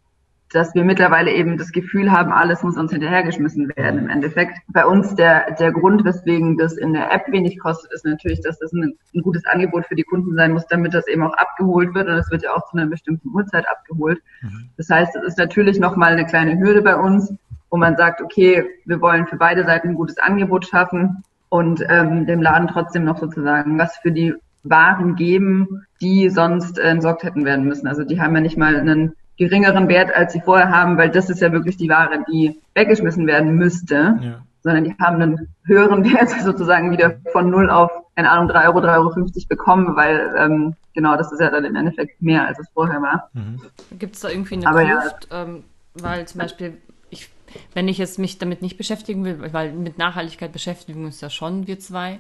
dass 0.54 0.75
wir 0.75 0.84
mittlerweile 0.84 1.32
eben 1.32 1.58
das 1.58 1.73
Gefühl 1.73 2.12
haben, 2.12 2.30
alles 2.30 2.62
muss 2.62 2.76
uns 2.76 2.92
hinterhergeschmissen 2.92 3.73
werden. 3.76 3.99
Im 3.99 4.08
Endeffekt 4.08 4.58
bei 4.68 4.87
uns 4.87 5.16
der, 5.16 5.52
der 5.56 5.73
Grund, 5.73 6.04
weswegen 6.04 6.56
das 6.56 6.76
in 6.76 6.92
der 6.92 7.12
App 7.12 7.26
wenig 7.28 7.58
kostet, 7.58 7.92
ist 7.92 8.04
natürlich, 8.04 8.40
dass 8.40 8.61
das 8.61 8.73
ein, 8.73 8.94
ein 9.14 9.23
gutes 9.23 9.44
Angebot 9.46 9.87
für 9.87 9.96
die 9.96 10.04
Kunden 10.04 10.37
sein 10.37 10.52
muss, 10.52 10.66
damit 10.68 10.94
das 10.94 11.08
eben 11.08 11.25
auch 11.25 11.34
abgeholt 11.34 11.92
wird. 11.94 12.08
Und 12.08 12.14
es 12.14 12.30
wird 12.30 12.44
ja 12.44 12.52
auch 12.54 12.70
zu 12.70 12.76
einer 12.76 12.87
bestimmten 12.87 13.30
Uhrzeit 13.34 13.68
abgeholt. 13.68 14.23
Mhm. 14.42 14.70
Das 14.76 14.88
heißt, 14.88 15.16
es 15.16 15.25
ist 15.25 15.38
natürlich 15.38 15.80
nochmal 15.80 16.12
eine 16.12 16.25
kleine 16.25 16.56
Hürde 16.56 16.82
bei 16.82 16.96
uns, 16.96 17.34
wo 17.68 17.76
man 17.76 17.96
sagt, 17.96 18.23
okay, 18.23 18.64
wir 18.84 19.00
wollen 19.00 19.26
für 19.26 19.37
beide 19.37 19.64
Seiten 19.64 19.88
ein 19.88 19.94
gutes 19.96 20.18
Angebot 20.18 20.66
schaffen 20.66 21.25
und 21.49 21.84
ähm, 21.88 22.26
dem 22.26 22.40
Laden 22.40 22.68
trotzdem 22.68 23.04
noch 23.04 23.18
sozusagen 23.18 23.76
was 23.76 23.96
für 23.96 24.12
die 24.12 24.34
Waren 24.62 25.16
geben, 25.16 25.84
die 26.00 26.30
sonst 26.30 26.78
äh, 26.78 26.82
entsorgt 26.82 27.25
hätten 27.25 27.44
werden 27.44 27.64
müssen. 27.64 27.88
Also 27.88 28.04
die 28.04 28.20
haben 28.20 28.34
ja 28.37 28.40
nicht 28.40 28.56
mal 28.56 28.76
einen 28.76 29.14
geringeren 29.36 29.88
Wert, 29.88 30.14
als 30.14 30.32
sie 30.32 30.40
vorher 30.40 30.70
haben, 30.70 30.96
weil 30.96 31.10
das 31.10 31.30
ist 31.30 31.40
ja 31.40 31.52
wirklich 31.52 31.76
die 31.76 31.88
Ware, 31.88 32.24
die 32.30 32.60
weggeschmissen 32.74 33.26
werden 33.26 33.56
müsste, 33.56 34.18
ja. 34.20 34.42
sondern 34.62 34.84
die 34.84 34.94
haben 35.00 35.20
einen 35.20 35.48
höheren 35.64 36.04
Wert 36.04 36.30
sozusagen 36.42 36.90
wieder 36.92 37.16
von 37.32 37.50
null 37.50 37.70
auf, 37.70 37.90
keine 38.16 38.30
Ahnung, 38.30 38.48
drei 38.48 38.66
Euro, 38.68 38.80
drei 38.80 38.96
Euro 38.96 39.10
fünfzig 39.10 39.48
bekommen, 39.48 39.96
weil 39.96 40.34
ähm, 40.38 40.76
genau, 40.94 41.16
das 41.16 41.32
ist 41.32 41.40
ja 41.40 41.50
dann 41.50 41.64
im 41.64 41.74
Endeffekt 41.74 42.22
mehr, 42.22 42.46
als 42.46 42.58
es 42.58 42.68
vorher 42.72 43.02
war. 43.02 43.30
Mhm. 43.32 43.60
Gibt 43.98 44.14
es 44.14 44.20
da 44.20 44.28
irgendwie 44.28 44.54
eine 44.54 44.66
Aber 44.68 44.84
Kluft, 44.84 45.28
ja. 45.30 45.42
ähm, 45.42 45.64
weil 45.94 46.26
zum 46.26 46.40
Beispiel 46.40 46.78
ich, 47.10 47.28
wenn 47.74 47.88
ich 47.88 47.98
jetzt 47.98 48.18
mich 48.18 48.38
damit 48.38 48.62
nicht 48.62 48.78
beschäftigen 48.78 49.24
will, 49.24 49.52
weil 49.52 49.72
mit 49.72 49.98
Nachhaltigkeit 49.98 50.52
beschäftigen 50.52 51.04
uns 51.04 51.20
ja 51.20 51.30
schon 51.30 51.66
wir 51.66 51.78
zwei. 51.78 52.18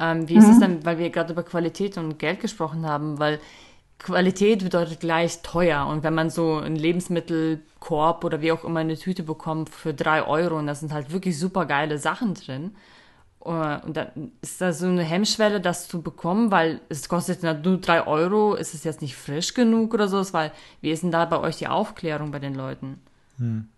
Ähm, 0.00 0.28
wie 0.28 0.34
mhm. 0.34 0.40
ist 0.40 0.48
es 0.48 0.58
denn, 0.60 0.84
weil 0.84 0.98
wir 0.98 1.10
gerade 1.10 1.32
über 1.32 1.42
Qualität 1.42 1.98
und 1.98 2.18
Geld 2.18 2.40
gesprochen 2.40 2.86
haben, 2.86 3.18
weil 3.18 3.40
Qualität 3.98 4.62
bedeutet 4.62 5.00
gleich 5.00 5.42
teuer. 5.42 5.86
Und 5.86 6.02
wenn 6.04 6.14
man 6.14 6.30
so 6.30 6.56
einen 6.56 6.76
Lebensmittelkorb 6.76 8.24
oder 8.24 8.40
wie 8.40 8.52
auch 8.52 8.64
immer 8.64 8.80
eine 8.80 8.96
Tüte 8.96 9.22
bekommt 9.22 9.70
für 9.70 9.92
drei 9.92 10.24
Euro 10.24 10.58
und 10.58 10.66
da 10.66 10.74
sind 10.74 10.92
halt 10.92 11.12
wirklich 11.12 11.38
super 11.38 11.66
geile 11.66 11.98
Sachen 11.98 12.34
drin. 12.34 12.72
Äh, 13.44 13.78
und 13.84 13.96
dann 13.96 14.32
ist 14.40 14.60
da 14.60 14.72
so 14.72 14.86
eine 14.86 15.02
Hemmschwelle, 15.02 15.60
das 15.60 15.88
zu 15.88 16.02
bekommen, 16.02 16.50
weil 16.50 16.80
es 16.88 17.08
kostet 17.08 17.42
nur 17.42 17.54
drei 17.54 18.06
Euro, 18.06 18.54
ist 18.54 18.74
es 18.74 18.84
jetzt 18.84 19.02
nicht 19.02 19.16
frisch 19.16 19.54
genug 19.54 19.94
oder 19.94 20.08
so, 20.08 20.22
weil 20.32 20.52
wie 20.80 20.90
ist 20.90 21.02
denn 21.02 21.10
da 21.10 21.24
bei 21.24 21.40
euch 21.40 21.56
die 21.56 21.68
Aufklärung 21.68 22.30
bei 22.30 22.38
den 22.38 22.54
Leuten? 22.54 23.00
Hm. 23.38 23.68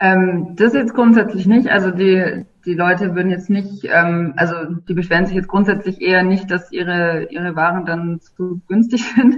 Ähm, 0.00 0.54
das 0.54 0.74
jetzt 0.74 0.94
grundsätzlich 0.94 1.46
nicht. 1.46 1.68
Also 1.68 1.90
die, 1.90 2.44
die 2.68 2.74
Leute 2.74 3.14
würden 3.14 3.30
jetzt 3.30 3.48
nicht, 3.48 3.84
ähm, 3.84 4.34
also 4.36 4.54
die 4.86 4.92
beschweren 4.92 5.24
sich 5.24 5.34
jetzt 5.34 5.48
grundsätzlich 5.48 6.02
eher 6.02 6.22
nicht, 6.22 6.50
dass 6.50 6.70
ihre, 6.70 7.26
ihre 7.30 7.56
Waren 7.56 7.86
dann 7.86 8.20
zu 8.20 8.60
günstig 8.68 9.04
sind. 9.16 9.36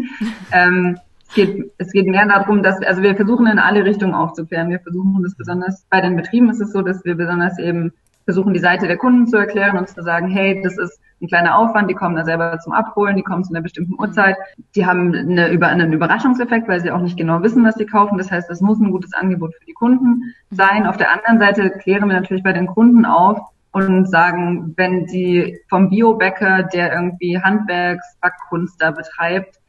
ähm, 0.50 0.98
es 1.28 1.34
geht, 1.34 1.72
es 1.78 1.92
geht 1.92 2.06
mehr 2.06 2.26
darum, 2.26 2.64
dass, 2.64 2.82
also 2.82 3.02
wir 3.02 3.14
versuchen 3.14 3.46
in 3.46 3.60
alle 3.60 3.84
Richtungen 3.84 4.14
aufzuklären. 4.14 4.68
Wir 4.68 4.80
versuchen 4.80 5.22
das 5.22 5.36
besonders, 5.36 5.86
bei 5.88 6.00
den 6.00 6.16
Betrieben 6.16 6.50
ist 6.50 6.60
es 6.60 6.72
so, 6.72 6.82
dass 6.82 7.04
wir 7.04 7.14
besonders 7.14 7.56
eben 7.60 7.92
versuchen, 8.24 8.54
die 8.54 8.60
Seite 8.60 8.86
der 8.86 8.96
Kunden 8.96 9.26
zu 9.26 9.36
erklären 9.36 9.76
und 9.76 9.88
zu 9.88 10.02
sagen, 10.02 10.28
hey, 10.28 10.60
das 10.62 10.76
ist 10.78 11.00
ein 11.20 11.28
kleiner 11.28 11.58
Aufwand, 11.58 11.90
die 11.90 11.94
kommen 11.94 12.16
da 12.16 12.24
selber 12.24 12.58
zum 12.60 12.72
Abholen, 12.72 13.16
die 13.16 13.22
kommen 13.22 13.44
zu 13.44 13.52
einer 13.52 13.62
bestimmten 13.62 13.94
Uhrzeit, 13.98 14.36
die 14.74 14.86
haben 14.86 15.14
eine, 15.14 15.50
über, 15.50 15.68
einen 15.68 15.92
Überraschungseffekt, 15.92 16.68
weil 16.68 16.80
sie 16.80 16.90
auch 16.90 17.00
nicht 17.00 17.16
genau 17.16 17.42
wissen, 17.42 17.64
was 17.64 17.74
sie 17.74 17.86
kaufen. 17.86 18.18
Das 18.18 18.30
heißt, 18.30 18.48
das 18.48 18.60
muss 18.60 18.80
ein 18.80 18.90
gutes 18.90 19.12
Angebot 19.12 19.54
für 19.54 19.66
die 19.66 19.72
Kunden 19.72 20.34
sein. 20.50 20.86
Auf 20.86 20.96
der 20.96 21.12
anderen 21.12 21.38
Seite 21.38 21.70
klären 21.70 22.08
wir 22.08 22.18
natürlich 22.18 22.42
bei 22.42 22.52
den 22.52 22.66
Kunden 22.66 23.04
auf 23.04 23.38
und 23.72 24.08
sagen, 24.08 24.72
wenn 24.76 25.06
die 25.06 25.58
vom 25.68 25.90
Biobäcker, 25.90 26.64
der 26.64 26.92
irgendwie 26.92 27.38
Handwerksbackkunst 27.38 28.80
da 28.80 28.90
betreibt, 28.90 29.60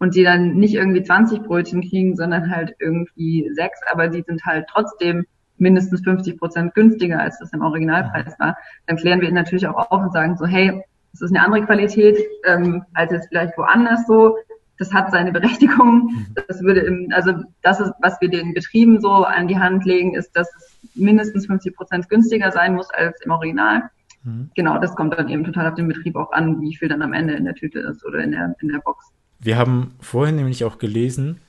und 0.00 0.14
die 0.14 0.24
dann 0.24 0.54
nicht 0.54 0.74
irgendwie 0.74 1.02
20 1.02 1.42
Brötchen 1.42 1.82
kriegen, 1.82 2.16
sondern 2.16 2.50
halt 2.50 2.74
irgendwie 2.80 3.48
sechs, 3.54 3.80
aber 3.92 4.08
die 4.08 4.22
sind 4.22 4.44
halt 4.44 4.66
trotzdem 4.68 5.26
mindestens 5.60 6.02
50 6.02 6.38
Prozent 6.38 6.74
günstiger, 6.74 7.20
als 7.20 7.38
das 7.38 7.52
im 7.52 7.62
Originalpreis 7.62 8.38
war, 8.38 8.56
dann 8.86 8.96
klären 8.96 9.20
wir 9.20 9.28
ihn 9.28 9.34
natürlich 9.34 9.66
auch 9.66 9.90
auf 9.90 10.02
und 10.02 10.12
sagen 10.12 10.36
so, 10.36 10.46
hey, 10.46 10.82
das 11.12 11.22
ist 11.22 11.34
eine 11.34 11.44
andere 11.44 11.64
Qualität 11.64 12.18
ähm, 12.46 12.84
als 12.94 13.12
jetzt 13.12 13.28
vielleicht 13.28 13.56
woanders 13.58 14.06
so. 14.06 14.36
Das 14.78 14.92
hat 14.94 15.10
seine 15.10 15.32
Berechtigung. 15.32 16.04
Mhm. 16.04 16.26
Das 16.46 16.62
würde 16.62 16.80
im, 16.80 17.08
also 17.12 17.32
das 17.62 17.80
ist, 17.80 17.92
was 18.00 18.20
wir 18.20 18.30
den 18.30 18.54
Betrieben 18.54 19.00
so 19.00 19.10
an 19.10 19.48
die 19.48 19.58
Hand 19.58 19.84
legen, 19.84 20.14
ist, 20.14 20.34
dass 20.34 20.48
es 20.56 20.78
mindestens 20.94 21.46
50 21.46 21.76
Prozent 21.76 22.08
günstiger 22.08 22.50
sein 22.52 22.74
muss 22.74 22.90
als 22.90 23.20
im 23.22 23.30
Original. 23.30 23.90
Mhm. 24.24 24.50
Genau, 24.54 24.78
das 24.78 24.94
kommt 24.94 25.14
dann 25.18 25.28
eben 25.28 25.44
total 25.44 25.68
auf 25.68 25.74
den 25.74 25.88
Betrieb 25.88 26.16
auch 26.16 26.32
an, 26.32 26.60
wie 26.60 26.74
viel 26.74 26.88
dann 26.88 27.02
am 27.02 27.12
Ende 27.12 27.34
in 27.34 27.44
der 27.44 27.54
Tüte 27.54 27.80
ist 27.80 28.04
oder 28.06 28.20
in 28.20 28.32
der, 28.32 28.54
in 28.60 28.68
der 28.68 28.78
Box. 28.78 29.10
Wir 29.38 29.58
haben 29.58 29.94
vorhin 30.00 30.36
nämlich 30.36 30.64
auch 30.64 30.78
gelesen, 30.78 31.40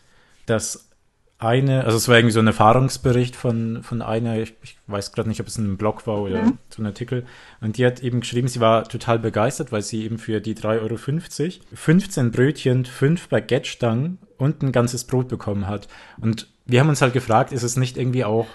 dass 0.45 0.90
eine, 1.41 1.85
also 1.85 1.97
es 1.97 2.07
war 2.07 2.17
irgendwie 2.17 2.33
so 2.33 2.39
ein 2.39 2.47
Erfahrungsbericht 2.47 3.35
von, 3.35 3.81
von 3.83 4.01
einer, 4.01 4.37
ich, 4.37 4.53
ich 4.61 4.77
weiß 4.87 5.11
gerade 5.11 5.27
nicht, 5.27 5.41
ob 5.41 5.47
es 5.47 5.57
ein 5.57 5.77
Blog 5.77 6.05
war 6.05 6.21
oder 6.21 6.43
mhm. 6.43 6.57
so 6.69 6.81
ein 6.81 6.85
Artikel, 6.85 7.25
und 7.61 7.77
die 7.77 7.85
hat 7.85 8.01
eben 8.01 8.19
geschrieben, 8.19 8.47
sie 8.47 8.59
war 8.59 8.83
total 8.83 9.17
begeistert, 9.17 9.71
weil 9.71 9.81
sie 9.81 10.03
eben 10.03 10.19
für 10.19 10.39
die 10.39 10.55
3,50 10.55 10.81
Euro 10.81 10.97
15 11.75 12.31
Brötchen, 12.31 12.85
5 12.85 13.29
Baguette-Stangen 13.29 14.19
und 14.37 14.61
ein 14.61 14.71
ganzes 14.71 15.03
Brot 15.03 15.27
bekommen 15.27 15.67
hat. 15.67 15.87
Und 16.19 16.47
wir 16.65 16.79
haben 16.79 16.89
uns 16.89 17.01
halt 17.01 17.13
gefragt, 17.13 17.51
ist 17.51 17.63
es 17.63 17.75
nicht 17.75 17.97
irgendwie 17.97 18.23
auch 18.23 18.47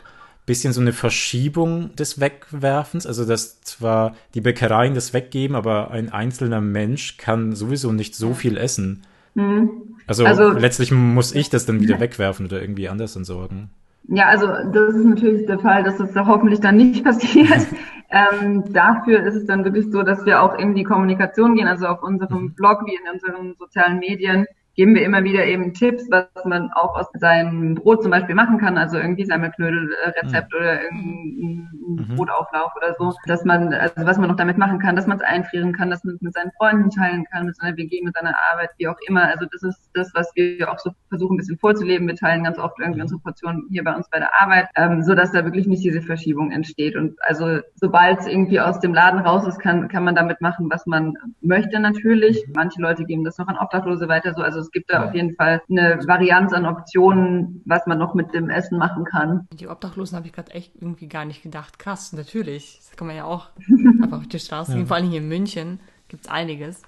bisschen 0.46 0.72
so 0.72 0.80
eine 0.80 0.92
Verschiebung 0.92 1.94
des 1.96 2.20
Wegwerfens, 2.20 3.04
also 3.04 3.24
dass 3.24 3.60
zwar 3.62 4.14
die 4.34 4.40
Bäckereien 4.40 4.94
das 4.94 5.12
weggeben, 5.12 5.56
aber 5.56 5.90
ein 5.90 6.12
einzelner 6.12 6.60
Mensch 6.60 7.16
kann 7.16 7.54
sowieso 7.54 7.90
nicht 7.90 8.14
so 8.14 8.32
viel 8.32 8.56
essen. 8.56 9.02
Mhm. 9.36 9.96
Also, 10.06 10.24
also, 10.24 10.50
letztlich 10.50 10.92
muss 10.92 11.34
ich 11.34 11.50
das 11.50 11.66
dann 11.66 11.80
wieder 11.80 12.00
wegwerfen 12.00 12.46
oder 12.46 12.60
irgendwie 12.60 12.88
anders 12.88 13.16
entsorgen. 13.16 13.70
Ja, 14.08 14.26
also 14.26 14.46
das 14.46 14.94
ist 14.94 15.04
natürlich 15.04 15.46
der 15.46 15.58
Fall, 15.58 15.82
dass 15.82 15.98
das 15.98 16.12
da 16.12 16.26
hoffentlich 16.26 16.60
dann 16.60 16.76
nicht 16.76 17.04
passiert. 17.04 17.66
ähm, 18.10 18.72
dafür 18.72 19.24
ist 19.24 19.34
es 19.34 19.46
dann 19.46 19.64
wirklich 19.64 19.90
so, 19.90 20.02
dass 20.02 20.24
wir 20.24 20.42
auch 20.42 20.58
in 20.58 20.74
die 20.74 20.84
Kommunikation 20.84 21.54
gehen, 21.54 21.66
also 21.66 21.86
auf 21.86 22.02
unserem 22.02 22.42
mhm. 22.42 22.54
Blog 22.54 22.82
wie 22.86 22.94
in 22.94 23.12
unseren 23.12 23.54
sozialen 23.58 23.98
Medien 23.98 24.46
geben 24.76 24.94
wir 24.94 25.02
immer 25.02 25.24
wieder 25.24 25.46
eben 25.46 25.72
Tipps, 25.72 26.06
was 26.10 26.26
man 26.44 26.70
auch 26.72 26.94
aus 26.96 27.06
seinem 27.14 27.74
Brot 27.74 28.02
zum 28.02 28.10
Beispiel 28.10 28.34
machen 28.34 28.58
kann, 28.58 28.76
also 28.76 28.98
irgendwie 28.98 29.24
Semmelknödelrezept 29.24 30.52
mhm. 30.52 30.58
oder 30.58 30.82
irgendein 30.82 31.70
mhm. 31.86 32.14
Brotauflauf 32.14 32.72
oder 32.76 32.94
so, 32.98 33.14
dass 33.26 33.44
man, 33.44 33.72
also 33.72 33.94
was 33.96 34.18
man 34.18 34.28
noch 34.28 34.36
damit 34.36 34.58
machen 34.58 34.78
kann, 34.78 34.94
dass 34.94 35.06
man 35.06 35.16
es 35.16 35.24
einfrieren 35.24 35.72
kann, 35.72 35.88
dass 35.88 36.04
man 36.04 36.16
es 36.16 36.20
mit 36.20 36.34
seinen 36.34 36.52
Freunden 36.58 36.90
teilen 36.90 37.24
kann, 37.32 37.46
mit 37.46 37.56
seiner 37.56 37.76
WG, 37.76 38.02
mit 38.04 38.14
seiner 38.14 38.34
Arbeit, 38.52 38.70
wie 38.76 38.86
auch 38.86 38.98
immer. 39.08 39.24
Also 39.24 39.46
das 39.50 39.62
ist 39.62 39.90
das, 39.94 40.12
was 40.14 40.30
wir 40.34 40.70
auch 40.70 40.78
so 40.78 40.90
versuchen, 41.08 41.34
ein 41.34 41.38
bisschen 41.38 41.58
vorzuleben. 41.58 42.06
Wir 42.06 42.16
teilen 42.16 42.44
ganz 42.44 42.58
oft 42.58 42.78
irgendwie 42.78 43.00
unsere 43.00 43.20
Portionen 43.20 43.66
hier 43.70 43.82
bei 43.82 43.94
uns 43.94 44.10
bei 44.10 44.18
der 44.18 44.40
Arbeit, 44.40 44.68
ähm, 44.76 45.02
so 45.02 45.14
dass 45.14 45.32
da 45.32 45.44
wirklich 45.44 45.66
nicht 45.66 45.84
diese 45.84 46.02
Verschiebung 46.02 46.50
entsteht. 46.50 46.96
Und 46.96 47.16
also 47.22 47.60
sobald 47.76 48.20
es 48.20 48.26
irgendwie 48.26 48.60
aus 48.60 48.78
dem 48.80 48.92
Laden 48.92 49.20
raus 49.20 49.46
ist, 49.46 49.58
kann, 49.58 49.88
kann 49.88 50.04
man 50.04 50.14
damit 50.14 50.42
machen, 50.42 50.68
was 50.70 50.84
man 50.84 51.14
möchte 51.40 51.80
natürlich. 51.80 52.44
Manche 52.54 52.82
Leute 52.82 53.04
geben 53.04 53.24
das 53.24 53.38
noch 53.38 53.48
an 53.48 53.56
Obdachlose 53.56 54.06
weiter, 54.08 54.34
so 54.34 54.42
also 54.42 54.65
es 54.66 54.72
gibt 54.72 54.90
da 54.90 55.06
auf 55.06 55.14
jeden 55.14 55.34
Fall 55.34 55.62
eine 55.70 56.00
Varianz 56.06 56.52
an 56.52 56.66
Optionen, 56.66 57.62
was 57.64 57.86
man 57.86 57.98
noch 57.98 58.14
mit 58.14 58.34
dem 58.34 58.50
Essen 58.50 58.78
machen 58.78 59.04
kann. 59.04 59.46
Die 59.52 59.68
Obdachlosen 59.68 60.16
habe 60.16 60.26
ich 60.26 60.32
gerade 60.32 60.52
echt 60.52 60.72
irgendwie 60.74 61.08
gar 61.08 61.24
nicht 61.24 61.42
gedacht. 61.42 61.78
Krass, 61.78 62.12
natürlich. 62.12 62.80
Das 62.80 62.96
kann 62.96 63.06
man 63.06 63.16
ja 63.16 63.24
auch 63.24 63.50
einfach 64.02 64.18
auf 64.18 64.26
die 64.26 64.38
Straße 64.38 64.72
gehen. 64.72 64.82
Ja. 64.82 64.86
Vor 64.86 64.96
allem 64.96 65.10
hier 65.10 65.20
in 65.20 65.28
München 65.28 65.80
gibt 66.08 66.24
es 66.24 66.30
einiges, 66.30 66.82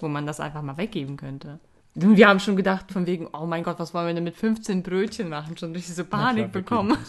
wo 0.00 0.08
man 0.08 0.26
das 0.26 0.40
einfach 0.40 0.62
mal 0.62 0.76
weggeben 0.76 1.16
könnte. 1.16 1.60
Wir 1.94 2.28
haben 2.28 2.38
schon 2.38 2.56
gedacht, 2.56 2.92
von 2.92 3.06
wegen, 3.06 3.28
oh 3.32 3.46
mein 3.46 3.64
Gott, 3.64 3.80
was 3.80 3.92
wollen 3.94 4.06
wir 4.06 4.14
denn 4.14 4.24
mit 4.24 4.36
15 4.36 4.82
Brötchen 4.82 5.28
machen? 5.28 5.56
Schon 5.56 5.72
durch 5.72 5.86
diese 5.86 6.04
Panik 6.04 6.52
bekommen. 6.52 6.96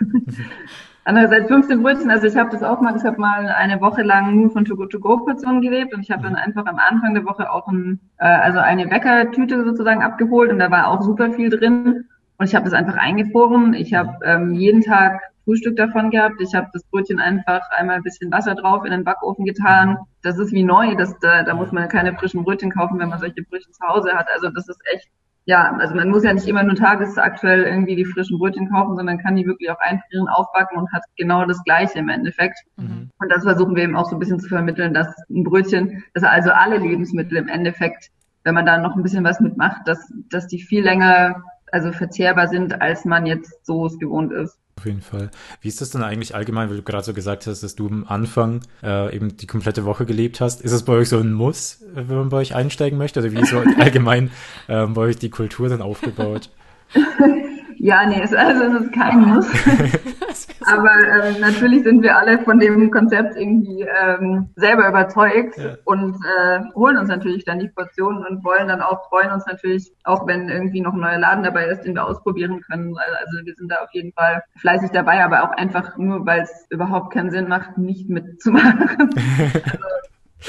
Andererseits 1.08 1.48
15 1.48 1.82
Brötchen, 1.82 2.10
also 2.10 2.26
ich 2.26 2.36
habe 2.36 2.50
das 2.50 2.62
auch 2.62 2.82
mal, 2.82 2.94
ich 2.94 3.02
habe 3.02 3.18
mal 3.18 3.46
eine 3.46 3.80
Woche 3.80 4.02
lang 4.02 4.36
nur 4.36 4.50
von 4.50 4.66
To-Go-To-Go-Portionen 4.66 5.62
gelebt 5.62 5.94
und 5.94 6.02
ich 6.02 6.10
habe 6.10 6.22
dann 6.22 6.32
mhm. 6.32 6.38
einfach 6.38 6.66
am 6.66 6.78
Anfang 6.78 7.14
der 7.14 7.24
Woche 7.24 7.50
auch 7.50 7.66
ein, 7.66 7.98
äh, 8.18 8.26
also 8.26 8.58
eine 8.58 8.86
Bäckertüte 8.86 9.64
sozusagen 9.64 10.02
abgeholt 10.02 10.52
und 10.52 10.58
da 10.58 10.70
war 10.70 10.88
auch 10.88 11.00
super 11.00 11.32
viel 11.32 11.48
drin 11.48 12.04
und 12.36 12.46
ich 12.46 12.54
habe 12.54 12.66
das 12.66 12.74
einfach 12.74 12.98
eingefroren. 12.98 13.72
Ich 13.72 13.94
habe 13.94 14.18
ähm, 14.22 14.52
jeden 14.52 14.82
Tag 14.82 15.22
Frühstück 15.44 15.76
davon 15.76 16.10
gehabt. 16.10 16.42
Ich 16.42 16.54
habe 16.54 16.68
das 16.74 16.84
Brötchen 16.84 17.20
einfach 17.20 17.62
einmal 17.70 17.96
ein 17.96 18.02
bisschen 18.02 18.30
Wasser 18.30 18.54
drauf 18.54 18.84
in 18.84 18.90
den 18.90 19.04
Backofen 19.04 19.46
getan. 19.46 19.96
Das 20.20 20.38
ist 20.38 20.52
wie 20.52 20.62
neu. 20.62 20.94
Das, 20.94 21.18
da, 21.20 21.42
da 21.42 21.54
muss 21.54 21.72
man 21.72 21.88
keine 21.88 22.12
frischen 22.18 22.44
Brötchen 22.44 22.70
kaufen, 22.70 22.98
wenn 22.98 23.08
man 23.08 23.18
solche 23.18 23.42
Brötchen 23.44 23.72
zu 23.72 23.88
Hause 23.88 24.12
hat. 24.12 24.26
Also 24.34 24.50
das 24.50 24.68
ist 24.68 24.80
echt 24.92 25.08
ja, 25.48 25.74
also 25.78 25.94
man 25.94 26.10
muss 26.10 26.24
ja 26.24 26.34
nicht 26.34 26.46
immer 26.46 26.62
nur 26.62 26.74
tagesaktuell 26.74 27.62
irgendwie 27.62 27.96
die 27.96 28.04
frischen 28.04 28.38
Brötchen 28.38 28.68
kaufen, 28.68 28.96
sondern 28.96 29.16
kann 29.16 29.34
die 29.34 29.46
wirklich 29.46 29.70
auch 29.70 29.80
einfrieren, 29.80 30.28
aufbacken 30.28 30.76
und 30.76 30.92
hat 30.92 31.02
genau 31.16 31.46
das 31.46 31.64
Gleiche 31.64 31.98
im 31.98 32.10
Endeffekt. 32.10 32.58
Mhm. 32.76 33.08
Und 33.18 33.32
das 33.32 33.44
versuchen 33.44 33.74
wir 33.74 33.84
eben 33.84 33.96
auch 33.96 34.04
so 34.04 34.14
ein 34.14 34.18
bisschen 34.18 34.40
zu 34.40 34.48
vermitteln, 34.50 34.92
dass 34.92 35.08
ein 35.30 35.44
Brötchen, 35.44 36.04
dass 36.12 36.22
also 36.22 36.50
alle 36.50 36.76
Lebensmittel 36.76 37.38
im 37.38 37.48
Endeffekt, 37.48 38.10
wenn 38.44 38.56
man 38.56 38.66
da 38.66 38.76
noch 38.76 38.94
ein 38.94 39.02
bisschen 39.02 39.24
was 39.24 39.40
mitmacht, 39.40 39.88
dass, 39.88 40.12
dass 40.28 40.48
die 40.48 40.60
viel 40.60 40.84
länger 40.84 41.42
also 41.72 41.92
verzehrbar 41.92 42.48
sind, 42.48 42.82
als 42.82 43.06
man 43.06 43.24
jetzt 43.24 43.64
so 43.64 43.86
es 43.86 43.98
gewohnt 43.98 44.32
ist. 44.32 44.58
Auf 44.78 44.86
jeden 44.86 45.02
Fall. 45.02 45.32
Wie 45.60 45.66
ist 45.66 45.80
das 45.80 45.90
denn 45.90 46.04
eigentlich 46.04 46.36
allgemein, 46.36 46.70
weil 46.70 46.76
du 46.76 46.84
gerade 46.84 47.02
so 47.02 47.12
gesagt 47.12 47.48
hast, 47.48 47.64
dass 47.64 47.74
du 47.74 47.88
am 47.88 48.04
Anfang 48.06 48.60
äh, 48.80 49.12
eben 49.12 49.36
die 49.36 49.48
komplette 49.48 49.84
Woche 49.84 50.06
gelebt 50.06 50.40
hast? 50.40 50.60
Ist 50.60 50.70
es 50.70 50.84
bei 50.84 50.92
euch 50.92 51.08
so 51.08 51.18
ein 51.18 51.32
Muss, 51.32 51.82
wenn 51.94 52.06
man 52.06 52.28
bei 52.28 52.36
euch 52.36 52.54
einsteigen 52.54 52.96
möchte? 52.96 53.18
Oder 53.18 53.32
wie 53.32 53.40
ist 53.40 53.50
so 53.50 53.58
allgemein 53.80 54.30
äh, 54.68 54.86
bei 54.86 55.00
euch 55.00 55.16
die 55.16 55.30
Kultur 55.30 55.68
dann 55.68 55.82
aufgebaut? 55.82 56.50
Ja, 57.80 58.04
nee, 58.06 58.20
es, 58.22 58.34
also 58.34 58.64
es 58.64 58.82
ist 58.82 58.92
kein 58.92 59.20
Muss. 59.20 59.46
Aber 60.66 60.90
ähm, 60.90 61.40
natürlich 61.40 61.84
sind 61.84 62.02
wir 62.02 62.16
alle 62.16 62.40
von 62.40 62.58
dem 62.58 62.90
Konzept 62.90 63.36
irgendwie 63.36 63.82
ähm, 63.82 64.50
selber 64.56 64.88
überzeugt 64.88 65.56
ja. 65.56 65.76
und 65.84 66.16
äh, 66.16 66.60
holen 66.74 66.98
uns 66.98 67.08
natürlich 67.08 67.44
dann 67.44 67.60
die 67.60 67.68
Portionen 67.68 68.26
und 68.26 68.44
wollen 68.44 68.68
dann 68.68 68.82
auch, 68.82 69.08
freuen 69.08 69.30
uns 69.30 69.46
natürlich, 69.46 69.92
auch 70.04 70.26
wenn 70.26 70.48
irgendwie 70.48 70.80
noch 70.80 70.92
ein 70.92 71.00
neuer 71.00 71.18
Laden 71.18 71.44
dabei 71.44 71.66
ist, 71.66 71.82
den 71.82 71.94
wir 71.94 72.04
ausprobieren 72.04 72.60
können. 72.62 72.96
Also 72.98 73.44
wir 73.44 73.54
sind 73.54 73.70
da 73.70 73.76
auf 73.76 73.92
jeden 73.92 74.12
Fall 74.12 74.42
fleißig 74.56 74.90
dabei, 74.90 75.24
aber 75.24 75.44
auch 75.44 75.52
einfach 75.52 75.96
nur, 75.96 76.26
weil 76.26 76.42
es 76.42 76.66
überhaupt 76.70 77.12
keinen 77.12 77.30
Sinn 77.30 77.48
macht, 77.48 77.78
nicht 77.78 78.08
mitzumachen. 78.08 78.98
also, 79.54 79.97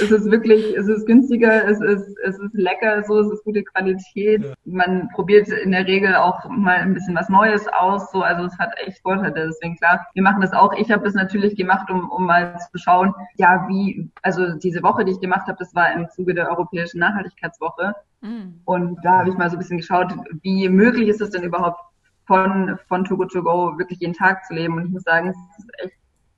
es 0.02 0.12
ist 0.12 0.32
wirklich, 0.32 0.76
es 0.76 0.88
ist 0.88 1.06
günstiger, 1.06 1.68
es 1.68 1.80
ist, 1.82 2.18
es 2.24 2.40
ist 2.40 2.54
lecker, 2.54 3.04
so, 3.04 3.20
es 3.20 3.32
ist 3.32 3.44
gute 3.44 3.64
Qualität. 3.64 4.44
Ja. 4.44 4.54
Man 4.66 5.10
probiert 5.14 5.48
in 5.50 5.72
der 5.72 5.86
Regel 5.88 6.16
auch 6.16 6.48
mal 6.50 6.78
ein 6.78 6.94
bisschen 6.94 7.16
was 7.16 7.30
Neues 7.30 7.68
aus, 7.68 8.12
so, 8.12 8.22
also 8.22 8.46
es 8.46 8.58
hat 8.58 8.72
echt 8.86 9.02
Vorteile. 9.02 9.48
Deswegen 9.48 9.78
klar, 9.78 10.06
wir 10.14 10.24
machen 10.24 10.42
das 10.42 10.54
auch. 10.54 10.74
Ich 10.74 10.92
habe 10.92 11.04
das 11.04 11.14
natürlich 11.14 11.56
gemacht, 11.56 11.90
um, 11.90 12.10
um 12.10 12.26
mal 12.26 12.58
zu 12.72 12.78
schauen, 12.78 13.14
ja, 13.36 13.66
wie, 13.68 14.10
also 14.22 14.54
diese 14.58 14.84
Woche, 14.84 15.06
die 15.06 15.12
ich 15.12 15.20
gemacht 15.20 15.48
habe, 15.48 15.58
das 15.60 15.74
war 15.76 15.92
im 15.94 16.08
Zuge 16.10 16.34
der 16.34 16.50
Europäischen 16.50 17.00
Nachhaltigkeitswoche. 17.00 17.94
Mhm. 18.22 18.62
Und 18.66 19.00
da 19.04 19.20
habe 19.20 19.30
ich 19.30 19.38
mal 19.38 19.50
so 19.50 19.56
ein 19.56 19.60
bisschen 19.60 19.78
geschaut, 19.78 20.14
wie 20.42 20.70
möglich 20.70 21.08
ist 21.08 21.22
es 21.22 21.32
denn 21.32 21.44
überhaupt 21.44 21.82
von, 22.26 22.78
von 22.88 23.04
Too 23.06 23.18
Good 23.18 23.32
To 23.32 23.44
Go 23.44 23.78
wirklich 23.78 24.00
jeden 24.00 24.14
Tag 24.14 24.46
zu 24.46 24.54
leben. 24.54 24.76
Und 24.76 24.86
ich 24.86 24.92
muss 24.92 25.04
sagen, 25.04 25.30
es 25.30 25.38
ist 25.58 25.70
echt 25.84 25.96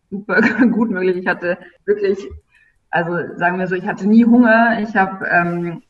super 0.09 0.41
gut 0.67 0.89
möglich. 0.89 1.17
Ich 1.17 1.27
hatte 1.27 1.57
wirklich 1.85 2.29
also 2.91 3.37
sagen 3.37 3.57
wir 3.57 3.67
so, 3.67 3.75
ich 3.75 3.87
hatte 3.87 4.07
nie 4.07 4.25
Hunger. 4.25 4.79
Ich 4.81 4.95
habe 4.95 5.25
ähm, 5.27 5.81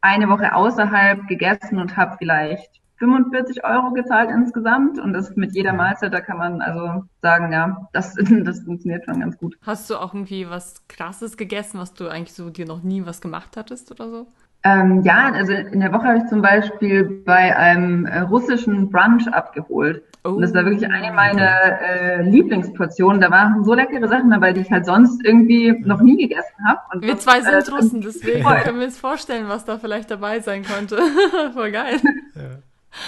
eine 0.00 0.28
Woche 0.28 0.54
außerhalb 0.54 1.26
gegessen 1.28 1.78
und 1.78 1.96
habe 1.96 2.16
vielleicht 2.18 2.80
45 2.96 3.64
Euro 3.64 3.92
gezahlt 3.92 4.30
insgesamt 4.30 4.98
und 4.98 5.14
das 5.14 5.34
mit 5.34 5.54
jeder 5.54 5.72
Mahlzeit, 5.72 6.12
da 6.12 6.20
kann 6.20 6.36
man 6.36 6.60
also 6.60 7.04
sagen, 7.22 7.50
ja, 7.50 7.88
das, 7.92 8.14
das 8.44 8.60
funktioniert 8.60 9.04
schon 9.06 9.20
ganz 9.20 9.38
gut. 9.38 9.56
Hast 9.62 9.88
du 9.88 9.96
auch 9.96 10.12
irgendwie 10.12 10.50
was 10.50 10.86
Krasses 10.86 11.38
gegessen, 11.38 11.80
was 11.80 11.94
du 11.94 12.08
eigentlich 12.08 12.34
so 12.34 12.50
dir 12.50 12.66
noch 12.66 12.82
nie 12.82 13.06
was 13.06 13.22
gemacht 13.22 13.56
hattest 13.56 13.90
oder 13.90 14.10
so? 14.10 14.26
Ähm, 14.62 15.02
ja, 15.02 15.32
also 15.32 15.52
in 15.52 15.80
der 15.80 15.92
Woche 15.92 16.04
habe 16.04 16.18
ich 16.18 16.26
zum 16.26 16.42
Beispiel 16.42 17.22
bei 17.24 17.56
einem 17.56 18.04
äh, 18.04 18.20
russischen 18.20 18.90
Brunch 18.90 19.26
abgeholt. 19.32 20.02
Oh. 20.22 20.30
Und 20.30 20.42
das 20.42 20.52
war 20.52 20.66
wirklich 20.66 20.84
eine 20.90 21.14
meiner 21.14 21.80
äh, 21.80 22.22
Lieblingsportionen. 22.22 23.22
Da 23.22 23.30
waren 23.30 23.64
so 23.64 23.72
leckere 23.72 24.06
Sachen 24.06 24.30
dabei, 24.30 24.52
die 24.52 24.60
ich 24.60 24.70
halt 24.70 24.84
sonst 24.84 25.24
irgendwie 25.24 25.72
noch 25.86 26.02
nie 26.02 26.18
gegessen 26.18 26.54
habe. 26.66 27.00
Wir 27.00 27.14
das, 27.14 27.24
zwei 27.24 27.40
sind 27.40 27.68
äh, 27.68 27.70
Russen, 27.70 28.00
deswegen 28.02 28.44
können 28.44 28.78
wir 28.78 28.86
uns 28.86 28.98
vorstellen, 28.98 29.48
was 29.48 29.64
da 29.64 29.78
vielleicht 29.78 30.10
dabei 30.10 30.40
sein 30.40 30.62
konnte. 30.62 30.98
Voll 31.54 31.70
geil. 31.70 31.98
Ja. 32.34 32.58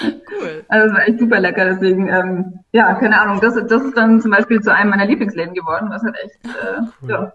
Cool. 0.01 0.65
Also 0.69 0.87
es 0.89 0.95
war 0.95 1.09
echt 1.09 1.19
super 1.19 1.41
lecker, 1.41 1.65
deswegen, 1.65 2.09
ähm, 2.09 2.61
ja, 2.71 2.95
keine 2.95 3.21
Ahnung, 3.21 3.41
das, 3.41 3.55
das 3.67 3.83
ist 3.83 3.97
dann 3.97 4.21
zum 4.21 4.31
Beispiel 4.31 4.61
zu 4.61 4.73
einem 4.73 4.91
meiner 4.91 5.07
Lieblingsläden 5.07 5.55
geworden, 5.55 5.89
was 5.91 6.03
halt 6.03 6.17
echt, 6.23 6.37
äh, 6.45 6.81
cool. 7.03 7.11
ja, 7.11 7.33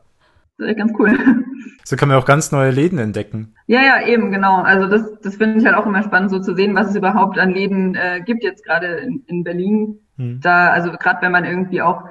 ganz 0.58 0.94
cool. 0.98 1.18
So 1.84 1.96
kann 1.96 2.10
man 2.10 2.18
auch 2.18 2.26
ganz 2.26 2.52
neue 2.52 2.72
Läden 2.72 3.00
entdecken. 3.00 3.56
Ja, 3.66 3.80
ja, 3.82 4.06
eben, 4.06 4.30
genau. 4.30 4.58
Also 4.58 4.88
das, 4.88 5.22
das 5.22 5.38
finde 5.38 5.60
ich 5.60 5.66
halt 5.66 5.78
auch 5.78 5.86
immer 5.86 6.04
spannend, 6.04 6.32
so 6.32 6.40
zu 6.40 6.54
sehen, 6.54 6.76
was 6.76 6.90
es 6.90 6.98
überhaupt 6.98 7.40
an 7.40 7.52
Läden 7.52 7.96
äh, 7.96 8.22
gibt 8.26 8.44
jetzt 8.44 8.66
gerade 8.66 8.88
in, 8.88 9.24
in 9.28 9.46
Berlin. 9.46 9.98
Hm. 10.18 10.42
Da, 10.42 10.72
also 10.72 10.92
gerade 10.92 11.22
wenn 11.22 11.32
man 11.32 11.46
irgendwie 11.46 11.82
auch, 11.82 12.04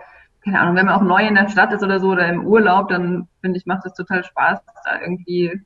keine 0.43 0.61
Ahnung, 0.61 0.77
wenn 0.77 0.87
man 0.87 0.95
auch 0.95 1.03
neu 1.03 1.27
in 1.27 1.35
der 1.35 1.51
Stadt 1.51 1.75
ist 1.75 1.83
oder 1.83 2.01
so 2.01 2.13
oder 2.13 2.27
im 2.27 2.47
Urlaub, 2.47 2.89
dann 2.89 3.29
finde 3.43 3.59
ich, 3.59 3.67
macht 3.67 3.85
es 3.85 3.93
total 3.93 4.25
Spaß, 4.25 4.61
da 4.87 5.01
irgendwie 5.03 5.61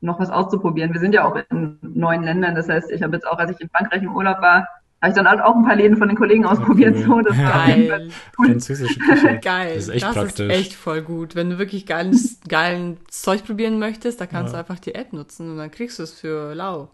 noch 0.00 0.18
was 0.18 0.30
auszuprobieren. 0.30 0.94
Wir 0.94 1.00
sind 1.00 1.14
ja 1.14 1.24
auch 1.24 1.36
in 1.50 1.78
neuen 1.82 2.22
Ländern. 2.22 2.54
Das 2.54 2.70
heißt, 2.70 2.90
ich 2.90 3.02
habe 3.02 3.16
jetzt 3.16 3.26
auch, 3.26 3.38
als 3.38 3.50
ich 3.50 3.60
in 3.60 3.68
Frankreich 3.68 4.02
im 4.02 4.16
Urlaub 4.16 4.40
war, 4.40 4.66
habe 5.02 5.10
ich 5.10 5.16
dann 5.16 5.28
halt 5.28 5.40
auch 5.40 5.56
ein 5.56 5.64
paar 5.64 5.76
Läden 5.76 5.96
von 5.96 6.08
den 6.08 6.16
Kollegen 6.16 6.44
ausprobiert. 6.44 6.94
Okay. 6.94 7.04
So, 7.04 7.20
das 7.20 7.36
Geil. 7.36 7.90
War 7.90 8.44
Französische 8.46 8.98
Küche. 8.98 9.38
Geil. 9.42 9.74
Das 9.74 9.84
ist 9.84 9.88
echt 9.88 10.04
das 10.04 10.14
praktisch. 10.14 10.46
ist 10.46 10.58
echt 10.58 10.74
voll 10.74 11.00
gut. 11.00 11.34
Wenn 11.34 11.50
du 11.50 11.58
wirklich 11.58 11.86
geiles, 11.86 12.38
geilen 12.46 12.98
Zeug 13.08 13.44
probieren 13.44 13.78
möchtest, 13.78 14.20
da 14.20 14.26
kannst 14.26 14.52
ja. 14.52 14.62
du 14.62 14.68
einfach 14.68 14.78
die 14.78 14.94
App 14.94 15.12
nutzen 15.12 15.50
und 15.50 15.56
dann 15.56 15.70
kriegst 15.70 15.98
du 15.98 16.02
es 16.02 16.12
für 16.12 16.54
lau. 16.54 16.88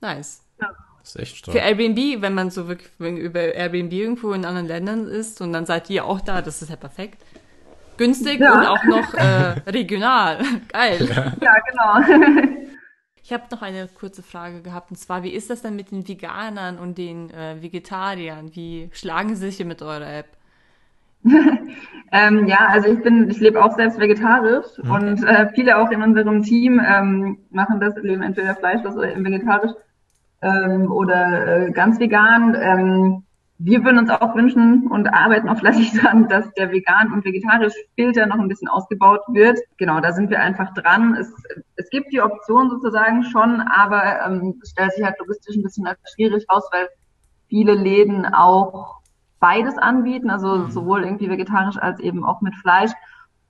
Nice. 0.00 0.42
Ja. 0.60 0.70
Das 1.00 1.16
ist 1.16 1.20
echt 1.20 1.36
stark. 1.38 1.56
Für 1.56 1.62
Airbnb, 1.62 2.22
wenn 2.22 2.34
man 2.34 2.50
so 2.50 2.68
wirklich 2.68 2.88
über 2.98 3.40
Airbnb 3.40 3.92
irgendwo 3.92 4.32
in 4.32 4.44
anderen 4.44 4.68
Ländern 4.68 5.08
ist 5.08 5.40
und 5.40 5.52
dann 5.52 5.66
seid 5.66 5.90
ihr 5.90 6.04
auch 6.04 6.20
da, 6.20 6.40
das 6.40 6.62
ist 6.62 6.70
ja 6.70 6.76
perfekt. 6.76 7.20
Günstig 7.96 8.40
ja. 8.40 8.54
und 8.54 8.66
auch 8.66 8.84
noch 8.84 9.14
äh, 9.14 9.60
regional. 9.70 10.38
Geil. 10.68 11.08
Ja, 11.40 11.54
genau. 11.68 12.56
Ich 13.26 13.32
habe 13.32 13.44
noch 13.50 13.62
eine 13.62 13.88
kurze 13.88 14.22
Frage 14.22 14.60
gehabt, 14.60 14.90
und 14.90 14.96
zwar, 14.96 15.22
wie 15.22 15.30
ist 15.30 15.48
das 15.48 15.62
denn 15.62 15.76
mit 15.76 15.90
den 15.90 16.06
Veganern 16.06 16.78
und 16.78 16.98
den 16.98 17.30
äh, 17.30 17.62
Vegetariern? 17.62 18.54
Wie 18.54 18.90
schlagen 18.92 19.30
sie 19.30 19.46
sich 19.46 19.56
hier 19.56 19.64
mit 19.64 19.80
eurer 19.80 20.18
App? 20.18 20.26
ähm, 22.12 22.46
ja, 22.46 22.66
also 22.68 22.88
ich 22.88 23.02
bin, 23.02 23.30
ich 23.30 23.40
lebe 23.40 23.64
auch 23.64 23.74
selbst 23.76 23.98
vegetarisch 23.98 24.66
okay. 24.78 24.90
und 24.90 25.24
äh, 25.24 25.48
viele 25.54 25.78
auch 25.78 25.90
in 25.90 26.02
unserem 26.02 26.42
Team 26.42 26.78
ähm, 26.86 27.38
machen 27.48 27.80
das, 27.80 27.96
leben 27.96 28.20
entweder 28.20 28.56
fleischlos 28.56 28.94
oder 28.94 29.16
vegetarisch 29.16 29.72
ähm, 30.42 30.92
oder 30.92 31.68
äh, 31.68 31.70
ganz 31.70 31.98
vegan. 31.98 33.24
Wir 33.66 33.82
würden 33.82 33.98
uns 33.98 34.10
auch 34.10 34.34
wünschen 34.34 34.88
und 34.88 35.06
arbeiten 35.08 35.48
auch 35.48 35.56
fleißig 35.56 35.92
daran, 36.02 36.28
dass 36.28 36.52
der 36.52 36.70
vegan 36.70 37.10
und 37.14 37.24
vegetarisch 37.24 37.72
Filter 37.94 38.26
noch 38.26 38.38
ein 38.38 38.48
bisschen 38.48 38.68
ausgebaut 38.68 39.22
wird. 39.28 39.58
Genau, 39.78 40.00
da 40.00 40.12
sind 40.12 40.28
wir 40.28 40.40
einfach 40.40 40.74
dran. 40.74 41.14
Es, 41.14 41.32
es 41.76 41.88
gibt 41.88 42.12
die 42.12 42.20
Option 42.20 42.68
sozusagen 42.68 43.24
schon, 43.24 43.62
aber 43.62 44.20
ähm, 44.26 44.60
es 44.62 44.72
stellt 44.72 44.92
sich 44.92 45.02
halt 45.02 45.18
logistisch 45.18 45.56
ein 45.56 45.62
bisschen 45.62 45.88
schwierig 46.14 46.44
raus, 46.52 46.64
weil 46.72 46.88
viele 47.48 47.72
Läden 47.72 48.26
auch 48.26 49.00
beides 49.40 49.78
anbieten, 49.78 50.28
also 50.28 50.56
mhm. 50.56 50.70
sowohl 50.70 51.04
irgendwie 51.04 51.30
vegetarisch 51.30 51.78
als 51.78 52.00
eben 52.00 52.22
auch 52.22 52.42
mit 52.42 52.54
Fleisch. 52.56 52.92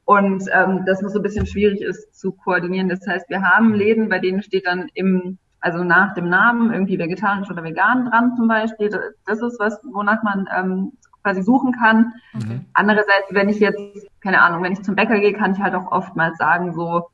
Und 0.05 0.45
ähm, 0.53 0.85
das 0.87 1.03
noch 1.03 1.11
so 1.11 1.19
ein 1.19 1.25
bisschen 1.25 1.47
schwierig 1.47 1.81
ist 1.81 2.15
zu 2.15 2.31
koordinieren. 2.31 2.89
Das 2.89 3.05
heißt, 3.05 3.29
wir 3.31 3.43
haben 3.43 3.75
Läden, 3.75 4.09
bei 4.09 4.21
denen 4.21 4.45
steht 4.45 4.67
dann 4.67 4.89
im 4.95 5.39
also 5.65 5.83
nach 5.83 6.13
dem 6.13 6.29
Namen 6.29 6.75
irgendwie 6.75 6.99
vegetarisch 6.99 7.51
oder 7.51 7.65
vegan 7.65 8.05
dran 8.05 8.37
zum 8.37 8.49
Beispiel. 8.49 8.91
Das 9.25 9.41
ist 9.41 9.59
was, 9.59 9.81
wonach 9.83 10.23
man 10.23 10.47
ähm, 10.55 10.93
quasi 11.23 11.43
suchen 11.43 11.73
kann. 11.73 12.13
Okay. 12.35 12.61
Andererseits, 12.75 13.29
wenn 13.31 13.49
ich 13.49 13.61
jetzt, 13.61 13.81
keine 14.21 14.43
Ahnung, 14.43 14.63
wenn 14.63 14.73
ich 14.73 14.83
zum 14.83 14.95
Bäcker 14.95 15.19
gehe, 15.19 15.33
kann 15.33 15.53
ich 15.53 15.61
halt 15.61 15.75
auch 15.75 15.91
oftmals 15.91 16.37
sagen, 16.37 16.75
so, 16.75 17.09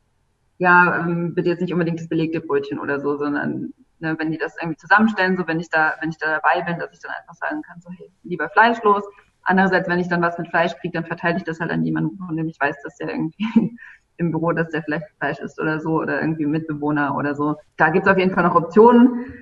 ja, 0.59 0.99
ähm, 0.99 1.33
bitte 1.33 1.49
jetzt 1.49 1.61
nicht 1.61 1.73
unbedingt 1.73 2.01
das 2.01 2.09
belegte 2.09 2.41
Brötchen 2.41 2.81
oder 2.81 2.99
so, 2.99 3.17
sondern 3.17 3.73
ne, 4.01 4.17
wenn 4.19 4.33
die 4.33 4.39
das 4.39 4.57
irgendwie 4.61 4.79
zusammenstellen, 4.79 5.37
so 5.37 5.47
wenn 5.47 5.61
ich 5.61 5.71
da, 5.71 5.95
wenn 6.01 6.11
ich 6.11 6.19
da 6.19 6.41
dabei 6.41 6.63
bin, 6.63 6.81
dass 6.81 6.93
ich 6.93 6.99
dann 6.99 7.13
einfach 7.13 7.35
sagen 7.35 7.63
kann, 7.63 7.81
so, 7.81 7.89
hey, 7.97 8.11
lieber 8.25 8.49
fleischlos. 8.49 9.05
Andererseits, 9.45 9.89
wenn 9.89 10.01
ich 10.01 10.09
dann 10.09 10.23
was 10.23 10.39
mit 10.39 10.49
Fleisch 10.49 10.75
kriege, 10.79 10.93
dann 10.93 11.07
verteile 11.07 11.37
ich 11.37 11.45
das 11.45 11.61
halt 11.61 11.71
an 11.71 11.85
jemanden, 11.85 12.19
von 12.19 12.37
dem 12.37 12.49
ich 12.49 12.59
weiß, 12.59 12.83
dass 12.83 12.97
der 12.97 13.11
irgendwie 13.11 13.79
im 14.21 14.31
Büro, 14.31 14.53
dass 14.53 14.69
der 14.71 14.83
vielleicht 14.83 15.07
Fleisch 15.19 15.39
isst 15.41 15.61
oder 15.61 15.81
so 15.81 16.01
oder 16.01 16.21
irgendwie 16.21 16.47
Mitbewohner 16.47 17.17
oder 17.17 17.35
so. 17.35 17.57
Da 17.77 17.89
gibt's 17.91 18.09
auf 18.09 18.19
jeden 18.19 18.33
Fall 18.33 18.45
noch 18.45 18.55
Optionen. 18.55 19.35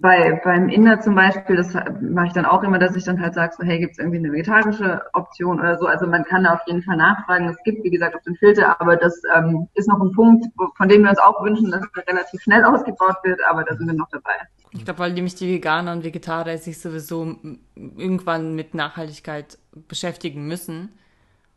Bei, 0.00 0.40
beim 0.44 0.68
Inder 0.68 1.00
zum 1.00 1.16
Beispiel, 1.16 1.56
das 1.56 1.74
mache 2.00 2.28
ich 2.28 2.32
dann 2.32 2.44
auch 2.44 2.62
immer, 2.62 2.78
dass 2.78 2.94
ich 2.94 3.02
dann 3.02 3.20
halt 3.20 3.34
sage, 3.34 3.52
so, 3.58 3.64
hey, 3.64 3.80
gibt's 3.80 3.98
irgendwie 3.98 4.18
eine 4.18 4.30
vegetarische 4.30 5.02
Option 5.12 5.58
oder 5.58 5.76
so. 5.76 5.86
Also 5.86 6.06
man 6.06 6.22
kann 6.22 6.44
da 6.44 6.54
auf 6.54 6.60
jeden 6.68 6.82
Fall 6.82 6.96
nachfragen. 6.96 7.48
Es 7.48 7.56
gibt, 7.64 7.82
wie 7.82 7.90
gesagt, 7.90 8.14
auch 8.14 8.22
den 8.22 8.36
Filter, 8.36 8.80
aber 8.80 8.94
das 8.96 9.20
ähm, 9.34 9.66
ist 9.74 9.88
noch 9.88 10.00
ein 10.00 10.12
Punkt, 10.12 10.46
von 10.76 10.88
dem 10.88 11.02
wir 11.02 11.10
uns 11.10 11.18
auch 11.18 11.42
wünschen, 11.42 11.72
dass 11.72 11.82
er 11.82 12.06
relativ 12.06 12.40
schnell 12.42 12.64
ausgebaut 12.64 13.16
wird, 13.24 13.40
aber 13.50 13.64
da 13.64 13.74
sind 13.76 13.88
wir 13.88 13.94
noch 13.94 14.08
dabei. 14.10 14.34
Ich 14.70 14.84
glaube, 14.84 15.00
weil 15.00 15.12
nämlich 15.14 15.34
die 15.34 15.52
Veganer 15.52 15.92
und 15.92 16.04
Vegetarier 16.04 16.58
sich 16.58 16.78
sowieso 16.78 17.36
irgendwann 17.74 18.54
mit 18.54 18.74
Nachhaltigkeit 18.74 19.58
beschäftigen 19.88 20.46
müssen. 20.46 20.90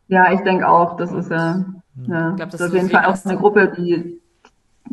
Ja, 0.08 0.32
ich 0.32 0.40
denke 0.40 0.68
auch, 0.68 0.96
das 0.96 1.12
ist 1.12 1.30
ja, 1.30 1.64
ja 2.06 2.30
ich 2.30 2.36
glaub, 2.36 2.50
das 2.50 2.60
ist 2.60 2.68
auf 2.68 2.74
jeden 2.74 2.90
Fall 2.90 3.06
auch 3.06 3.24
eine 3.24 3.36
Gruppe, 3.36 3.72
die 3.76 4.20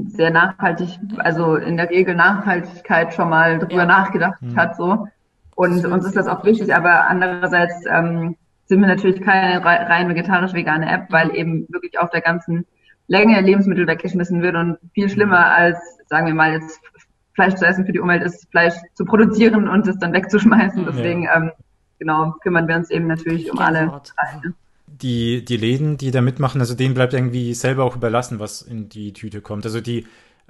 sehr 0.08 0.32
nachhaltig, 0.32 1.00
also 1.18 1.56
in 1.56 1.78
der 1.78 1.90
Regel 1.90 2.16
Nachhaltigkeit 2.16 3.14
schon 3.14 3.30
mal 3.30 3.60
drüber 3.60 3.76
ja. 3.76 3.86
nachgedacht 3.86 4.42
mhm. 4.42 4.56
hat, 4.56 4.76
so. 4.76 5.08
Und 5.56 5.86
uns 5.86 6.06
ist 6.06 6.16
das 6.16 6.28
auch 6.28 6.46
wichtig, 6.46 6.74
aber 6.74 7.10
andererseits 7.10 7.84
ähm, 7.86 8.38
sind 8.66 8.80
wir 8.80 8.88
natürlich 8.88 9.22
keine 9.22 9.64
rein 9.66 10.08
vegetarisch-vegane 10.08 10.90
App, 10.90 11.08
weil 11.10 11.36
eben 11.36 11.66
wirklich 11.70 12.00
auf 12.00 12.12
der 12.12 12.22
ganzen 12.22 12.66
Länge 13.08 13.42
Lebensmittel 13.42 13.88
weggeschmissen 13.88 14.42
wird 14.42 14.56
und 14.56 14.78
viel 14.94 15.10
schlimmer 15.10 15.48
als, 15.52 15.80
sagen 16.08 16.28
wir 16.28 16.36
mal, 16.36 16.54
jetzt 16.54 16.80
Fleisch 17.34 17.56
zu 17.56 17.66
essen 17.66 17.86
für 17.86 17.92
die 17.92 18.00
Umwelt 18.00 18.22
ist, 18.22 18.50
Fleisch 18.52 18.76
zu 18.94 19.06
produzieren 19.06 19.68
und 19.68 19.88
es 19.88 19.98
dann 19.98 20.14
wegzuschmeißen. 20.14 20.86
Deswegen, 20.86 21.24
ja. 21.24 21.38
ähm, 21.38 21.52
genau, 21.98 22.36
kümmern 22.42 22.68
wir 22.68 22.76
uns 22.76 22.92
eben 22.92 23.08
natürlich 23.08 23.52
um 23.52 23.60
alle. 23.60 24.02
Die, 25.02 25.46
die 25.46 25.58
Läden, 25.58 25.98
die 25.98 26.12
da 26.12 26.22
mitmachen, 26.22 26.60
also 26.60 26.76
denen 26.76 26.94
bleibt 26.94 27.14
irgendwie 27.14 27.54
selber 27.54 27.86
auch 27.86 27.96
überlassen, 27.96 28.40
was 28.40 28.62
in 28.62 28.90
die 28.90 29.14
Tüte 29.14 29.40
kommt. 29.40 29.66
Also 29.66 29.80
die 29.80 30.06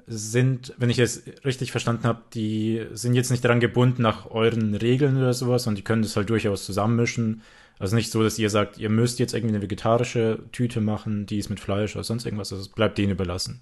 sind, 0.08 0.74
wenn 0.78 0.90
ich 0.90 0.98
es 0.98 1.24
richtig 1.46 1.72
verstanden 1.72 2.06
habe, 2.06 2.22
die 2.34 2.86
sind 2.94 3.14
jetzt 3.14 3.30
nicht 3.30 3.46
daran 3.46 3.60
gebunden 3.60 4.02
nach 4.02 4.32
euren 4.32 4.74
Regeln 4.74 5.18
oder 5.18 5.34
sowas 5.34 5.68
und 5.68 5.78
die 5.78 5.84
können 5.84 6.02
das 6.02 6.16
halt 6.16 6.30
durchaus 6.30 6.66
zusammenmischen. 6.66 7.42
Also 7.78 7.96
nicht 7.96 8.12
so, 8.12 8.24
dass 8.24 8.40
ihr 8.40 8.50
sagt, 8.50 8.78
ihr 8.80 8.90
müsst 8.90 9.20
jetzt 9.20 9.34
irgendwie 9.34 9.56
eine 9.56 9.64
vegetarische 9.64 10.40
Tüte 10.52 10.82
machen, 10.82 11.28
die 11.28 11.38
ist 11.38 11.50
mit 11.50 11.60
Fleisch 11.60 11.96
oder 11.96 12.04
sonst 12.04 12.26
irgendwas. 12.26 12.52
Also 12.52 12.64
es 12.64 12.70
bleibt 12.70 12.98
denen 12.98 13.12
überlassen. 13.12 13.62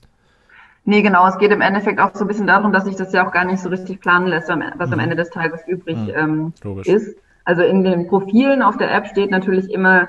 Nee, 0.86 1.02
genau. 1.02 1.28
Es 1.28 1.38
geht 1.38 1.52
im 1.52 1.60
Endeffekt 1.60 2.00
auch 2.00 2.16
so 2.16 2.24
ein 2.24 2.28
bisschen 2.28 2.48
darum, 2.48 2.72
dass 2.72 2.86
sich 2.86 2.96
das 2.96 3.12
ja 3.12 3.28
auch 3.28 3.34
gar 3.34 3.44
nicht 3.44 3.60
so 3.60 3.68
richtig 3.68 4.00
planen 4.00 4.28
lässt, 4.28 4.48
was 4.48 4.88
mhm. 4.88 4.94
am 4.94 5.00
Ende 5.00 5.18
des 5.18 5.30
Tages 5.30 5.60
übrig 5.68 5.98
mhm. 5.98 6.54
ähm, 6.64 6.82
ist. 6.86 7.18
Also 7.44 7.62
in 7.64 7.84
den 7.84 8.08
Profilen 8.08 8.62
auf 8.62 8.78
der 8.78 8.94
App 8.94 9.08
steht 9.08 9.30
natürlich 9.30 9.70
immer 9.70 10.08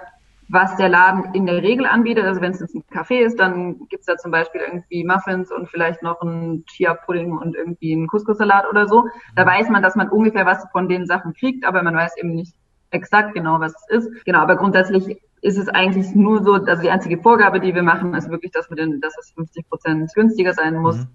was 0.48 0.76
der 0.76 0.88
Laden 0.88 1.34
in 1.34 1.46
der 1.46 1.62
Regel 1.62 1.86
anbietet. 1.86 2.24
Also 2.24 2.40
wenn 2.40 2.52
es 2.52 2.60
jetzt 2.60 2.74
ein 2.74 2.82
Café 2.90 3.20
ist, 3.20 3.38
dann 3.38 3.86
gibt's 3.88 4.06
da 4.06 4.16
zum 4.16 4.30
Beispiel 4.30 4.62
irgendwie 4.62 5.04
Muffins 5.04 5.52
und 5.52 5.68
vielleicht 5.68 6.02
noch 6.02 6.20
ein 6.22 6.64
Chia-Pudding 6.66 7.36
und 7.36 7.54
irgendwie 7.54 7.92
einen 7.92 8.06
Couscous-Salat 8.06 8.64
oder 8.70 8.88
so. 8.88 9.04
Da 9.36 9.44
mhm. 9.44 9.48
weiß 9.48 9.68
man, 9.68 9.82
dass 9.82 9.96
man 9.96 10.08
ungefähr 10.08 10.46
was 10.46 10.64
von 10.72 10.88
den 10.88 11.06
Sachen 11.06 11.34
kriegt, 11.34 11.64
aber 11.64 11.82
man 11.82 11.94
weiß 11.94 12.16
eben 12.16 12.34
nicht 12.34 12.54
exakt 12.90 13.34
genau, 13.34 13.60
was 13.60 13.74
es 13.88 14.04
ist. 14.04 14.24
Genau, 14.24 14.38
aber 14.38 14.56
grundsätzlich 14.56 15.20
ist 15.42 15.58
es 15.58 15.68
eigentlich 15.68 16.14
nur 16.14 16.42
so, 16.42 16.54
also 16.54 16.82
die 16.82 16.90
einzige 16.90 17.18
Vorgabe, 17.18 17.60
die 17.60 17.74
wir 17.74 17.82
machen, 17.82 18.14
ist 18.14 18.30
wirklich, 18.30 18.50
dass, 18.52 18.70
wir 18.70 18.76
den, 18.76 19.00
dass 19.00 19.16
es 19.18 19.30
50 19.32 19.68
Prozent 19.68 20.12
günstiger 20.14 20.54
sein 20.54 20.76
muss. 20.76 20.96
Mhm 20.96 21.08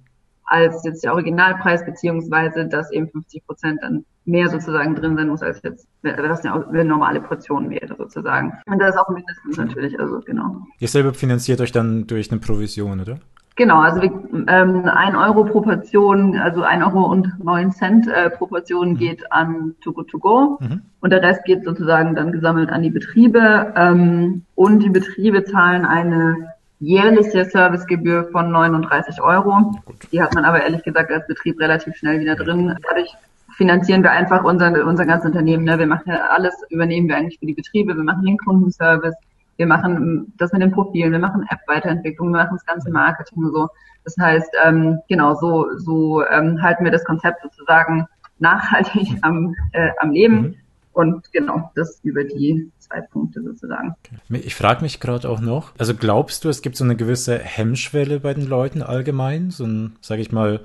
als 0.45 0.83
jetzt 0.83 1.03
der 1.03 1.13
Originalpreis, 1.13 1.85
beziehungsweise 1.85 2.67
dass 2.67 2.91
eben 2.91 3.09
50 3.09 3.45
Prozent 3.45 3.79
dann 3.81 4.05
mehr 4.25 4.49
sozusagen 4.49 4.95
drin 4.95 5.15
sein 5.15 5.27
muss, 5.27 5.41
als 5.41 5.61
jetzt, 5.63 5.87
was 6.01 6.45
eine 6.45 6.85
normale 6.85 7.21
Portion 7.21 7.69
wäre 7.69 7.95
sozusagen. 7.95 8.53
Und 8.65 8.79
das 8.79 8.95
ist 8.95 8.97
auch 8.97 9.09
mindestens 9.09 9.57
natürlich, 9.57 9.99
also 9.99 10.21
genau. 10.21 10.61
Ihr 10.79 10.87
selber 10.87 11.13
finanziert 11.13 11.59
euch 11.61 11.71
dann 11.71 12.07
durch 12.07 12.31
eine 12.31 12.39
Provision, 12.39 13.01
oder? 13.01 13.17
Genau, 13.55 13.81
also 13.81 14.01
wir, 14.01 14.11
ähm, 14.47 14.85
ein 14.85 15.15
Euro 15.15 15.43
pro 15.43 15.61
Portion, 15.61 16.35
also 16.37 16.63
ein 16.63 16.81
Euro 16.81 17.03
und 17.03 17.43
neun 17.43 17.71
Cent 17.71 18.07
äh, 18.07 18.31
pro 18.31 18.47
Portion 18.47 18.91
mhm. 18.91 18.97
geht 18.97 19.31
an 19.31 19.75
To 19.81 19.93
Go 19.93 20.03
To 20.03 20.17
Go 20.17 20.57
mhm. 20.59 20.81
und 21.01 21.11
der 21.11 21.21
Rest 21.21 21.45
geht 21.45 21.63
sozusagen 21.63 22.15
dann 22.15 22.31
gesammelt 22.31 22.71
an 22.71 22.81
die 22.81 22.89
Betriebe 22.89 23.71
ähm, 23.75 24.43
und 24.55 24.79
die 24.81 24.89
Betriebe 24.89 25.43
zahlen 25.43 25.85
eine 25.85 26.52
jährliche 26.83 27.45
Servicegebühr 27.45 28.29
von 28.31 28.51
39 28.51 29.21
Euro. 29.21 29.73
Die 30.11 30.21
hat 30.21 30.33
man 30.35 30.43
aber 30.43 30.61
ehrlich 30.63 30.83
gesagt 30.83 31.11
als 31.11 31.25
Betrieb 31.27 31.59
relativ 31.59 31.95
schnell 31.95 32.19
wieder 32.19 32.35
drin. 32.35 32.77
Dadurch 32.87 33.09
finanzieren 33.55 34.03
wir 34.03 34.11
einfach 34.11 34.43
unser, 34.43 34.85
unser 34.85 35.05
ganzes 35.05 35.27
Unternehmen. 35.27 35.63
Ne? 35.63 35.79
Wir 35.79 35.87
machen 35.87 36.11
ja 36.11 36.27
alles, 36.27 36.53
übernehmen 36.69 37.07
wir 37.07 37.15
eigentlich 37.15 37.39
für 37.39 37.45
die 37.45 37.53
Betriebe, 37.53 37.95
wir 37.95 38.03
machen 38.03 38.25
den 38.25 38.37
Kundenservice, 38.37 39.15
wir 39.57 39.67
machen 39.67 40.33
das 40.37 40.51
mit 40.51 40.61
den 40.61 40.71
Profilen, 40.71 41.11
wir 41.13 41.19
machen 41.19 41.45
App-Weiterentwicklung, 41.49 42.31
wir 42.31 42.43
machen 42.43 42.57
das 42.57 42.65
ganze 42.65 42.91
Marketing 42.91 43.43
und 43.43 43.53
so. 43.53 43.69
Das 44.03 44.17
heißt, 44.19 44.49
ähm, 44.65 44.99
genau, 45.07 45.35
so, 45.35 45.67
so 45.77 46.25
ähm, 46.25 46.61
halten 46.61 46.83
wir 46.83 46.91
das 46.91 47.05
Konzept 47.05 47.41
sozusagen 47.43 48.07
nachhaltig 48.39 49.07
am, 49.21 49.55
äh, 49.71 49.91
am 49.99 50.11
Leben. 50.11 50.35
Mhm. 50.35 50.55
Und 50.93 51.31
genau, 51.31 51.71
das 51.75 51.99
über 52.03 52.23
die 52.23 52.71
zwei 52.77 53.01
Punkte 53.01 53.41
sozusagen. 53.41 53.95
Okay. 54.05 54.41
Ich 54.45 54.55
frage 54.55 54.83
mich 54.83 54.99
gerade 54.99 55.27
auch 55.27 55.41
noch, 55.41 55.71
also 55.77 55.95
glaubst 55.95 56.45
du, 56.45 56.49
es 56.49 56.61
gibt 56.61 56.77
so 56.77 56.83
eine 56.83 56.95
gewisse 56.95 57.39
Hemmschwelle 57.39 58.19
bei 58.19 58.33
den 58.33 58.47
Leuten 58.47 58.83
allgemein, 58.83 59.49
so 59.49 59.65
ein, 59.65 59.95
sage 60.01 60.21
ich 60.21 60.31
mal, 60.31 60.61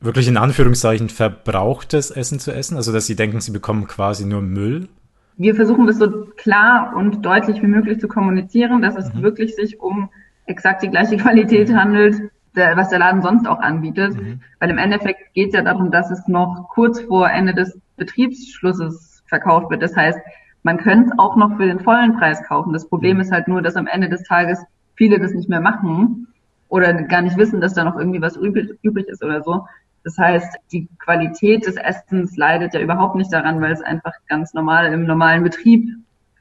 wirklich 0.00 0.28
in 0.28 0.36
Anführungszeichen 0.36 1.08
verbrauchtes 1.08 2.10
Essen 2.10 2.38
zu 2.38 2.52
essen, 2.52 2.76
also 2.76 2.92
dass 2.92 3.06
sie 3.06 3.16
denken, 3.16 3.40
sie 3.40 3.52
bekommen 3.52 3.86
quasi 3.86 4.24
nur 4.24 4.40
Müll? 4.40 4.88
Wir 5.36 5.54
versuchen 5.54 5.86
das 5.86 5.98
so 5.98 6.26
klar 6.36 6.94
und 6.96 7.24
deutlich 7.24 7.62
wie 7.62 7.66
möglich 7.66 8.00
zu 8.00 8.08
kommunizieren, 8.08 8.80
dass 8.80 8.96
es 8.96 9.12
mhm. 9.12 9.22
wirklich 9.22 9.54
sich 9.54 9.80
um 9.80 10.08
exakt 10.46 10.82
die 10.82 10.90
gleiche 10.90 11.16
Qualität 11.18 11.74
handelt, 11.74 12.30
der, 12.54 12.76
was 12.76 12.88
der 12.88 12.98
Laden 12.98 13.20
sonst 13.20 13.46
auch 13.46 13.60
anbietet. 13.60 14.14
Mhm. 14.14 14.40
Weil 14.58 14.70
im 14.70 14.78
Endeffekt 14.78 15.34
geht 15.34 15.48
es 15.48 15.54
ja 15.54 15.62
darum, 15.62 15.90
dass 15.90 16.10
es 16.10 16.26
noch 16.26 16.68
kurz 16.70 17.02
vor 17.02 17.30
Ende 17.30 17.52
des 17.52 17.78
Betriebsschlusses 17.96 19.15
verkauft 19.28 19.70
wird. 19.70 19.82
Das 19.82 19.96
heißt, 19.96 20.18
man 20.62 20.78
könnte 20.78 21.10
es 21.10 21.18
auch 21.18 21.36
noch 21.36 21.56
für 21.56 21.66
den 21.66 21.80
vollen 21.80 22.16
Preis 22.16 22.42
kaufen. 22.42 22.72
Das 22.72 22.88
Problem 22.88 23.16
mhm. 23.16 23.22
ist 23.22 23.32
halt 23.32 23.48
nur, 23.48 23.62
dass 23.62 23.76
am 23.76 23.86
Ende 23.86 24.08
des 24.08 24.24
Tages 24.24 24.64
viele 24.96 25.20
das 25.20 25.32
nicht 25.32 25.48
mehr 25.48 25.60
machen 25.60 26.26
oder 26.68 26.92
gar 26.92 27.22
nicht 27.22 27.36
wissen, 27.36 27.60
dass 27.60 27.74
da 27.74 27.84
noch 27.84 27.96
irgendwie 27.96 28.20
was 28.20 28.36
übrig, 28.36 29.06
ist 29.06 29.22
oder 29.22 29.42
so. 29.42 29.66
Das 30.02 30.18
heißt, 30.18 30.56
die 30.72 30.88
Qualität 30.98 31.66
des 31.66 31.76
Essens 31.76 32.36
leidet 32.36 32.74
ja 32.74 32.80
überhaupt 32.80 33.16
nicht 33.16 33.32
daran, 33.32 33.60
weil 33.60 33.72
es 33.72 33.82
einfach 33.82 34.12
ganz 34.28 34.54
normal 34.54 34.92
im 34.92 35.04
normalen 35.04 35.42
Betrieb 35.42 35.88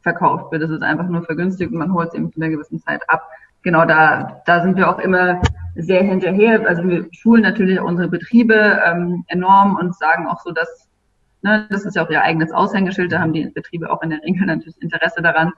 verkauft 0.02 0.52
wird. 0.52 0.64
Es 0.64 0.70
ist 0.70 0.84
einfach 0.84 1.08
nur 1.08 1.24
vergünstigt 1.24 1.72
und 1.72 1.78
man 1.80 1.94
holt 1.94 2.10
es 2.10 2.14
eben 2.16 2.32
in 2.36 2.44
einer 2.44 2.52
gewissen 2.52 2.80
Zeit 2.80 3.08
ab. 3.10 3.28
Genau 3.64 3.86
da, 3.86 4.42
da 4.46 4.62
sind 4.62 4.78
wir 4.78 4.90
auch 4.90 5.00
immer 5.00 5.42
sehr 5.76 6.04
hinterher. 6.04 6.68
Also 6.68 6.88
wir 6.88 7.08
schulen 7.12 7.42
natürlich 7.42 7.80
unsere 7.80 8.08
Betriebe 8.08 8.80
ähm, 8.86 9.24
enorm 9.28 9.76
und 9.76 9.96
sagen 9.96 10.28
auch 10.28 10.40
so, 10.42 10.52
dass 10.52 10.85
ne, 11.46 11.68
das 11.70 11.86
ist 11.86 11.96
ja 11.96 12.06
auch 12.06 12.10
ihr 12.10 12.22
eigenes 12.22 12.52
Aushängeschild, 12.52 13.12
da 13.12 13.20
haben 13.20 13.32
die 13.32 13.46
Betriebe 13.46 13.90
auch 13.90 14.02
in 14.02 14.10
der 14.10 14.22
Regel 14.24 14.46
natürlich 14.46 14.82
Interesse 14.82 15.22
daran, 15.22 15.54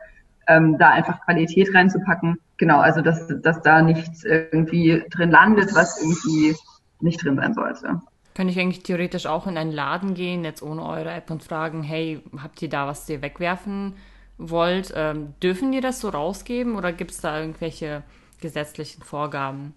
ähm, 0.47 0.77
da 0.77 0.91
einfach 0.91 1.21
Qualität 1.21 1.73
reinzupacken. 1.73 2.39
Genau, 2.57 2.79
also 2.79 3.01
dass, 3.01 3.27
dass 3.41 3.61
da 3.61 3.81
nichts 3.81 4.23
irgendwie 4.23 5.03
drin 5.09 5.31
landet, 5.31 5.73
was 5.73 6.01
irgendwie 6.01 6.55
nicht 6.99 7.23
drin 7.23 7.37
sein 7.37 7.53
sollte. 7.53 8.01
Könnte 8.35 8.51
ich 8.51 8.59
eigentlich 8.59 8.83
theoretisch 8.83 9.25
auch 9.25 9.47
in 9.47 9.57
einen 9.57 9.71
Laden 9.71 10.13
gehen, 10.13 10.43
jetzt 10.43 10.61
ohne 10.61 10.85
eure 10.85 11.11
App 11.11 11.31
und 11.31 11.43
fragen, 11.43 11.81
hey, 11.83 12.21
habt 12.41 12.61
ihr 12.61 12.69
da 12.69 12.85
was 12.85 13.09
ihr 13.09 13.21
wegwerfen 13.21 13.95
wollt? 14.37 14.93
Ähm, 14.95 15.33
dürfen 15.41 15.71
die 15.71 15.81
das 15.81 15.99
so 15.99 16.09
rausgeben 16.09 16.75
oder 16.75 16.91
gibt 16.91 17.11
es 17.11 17.21
da 17.21 17.39
irgendwelche 17.39 18.03
gesetzlichen 18.39 19.01
Vorgaben? 19.01 19.73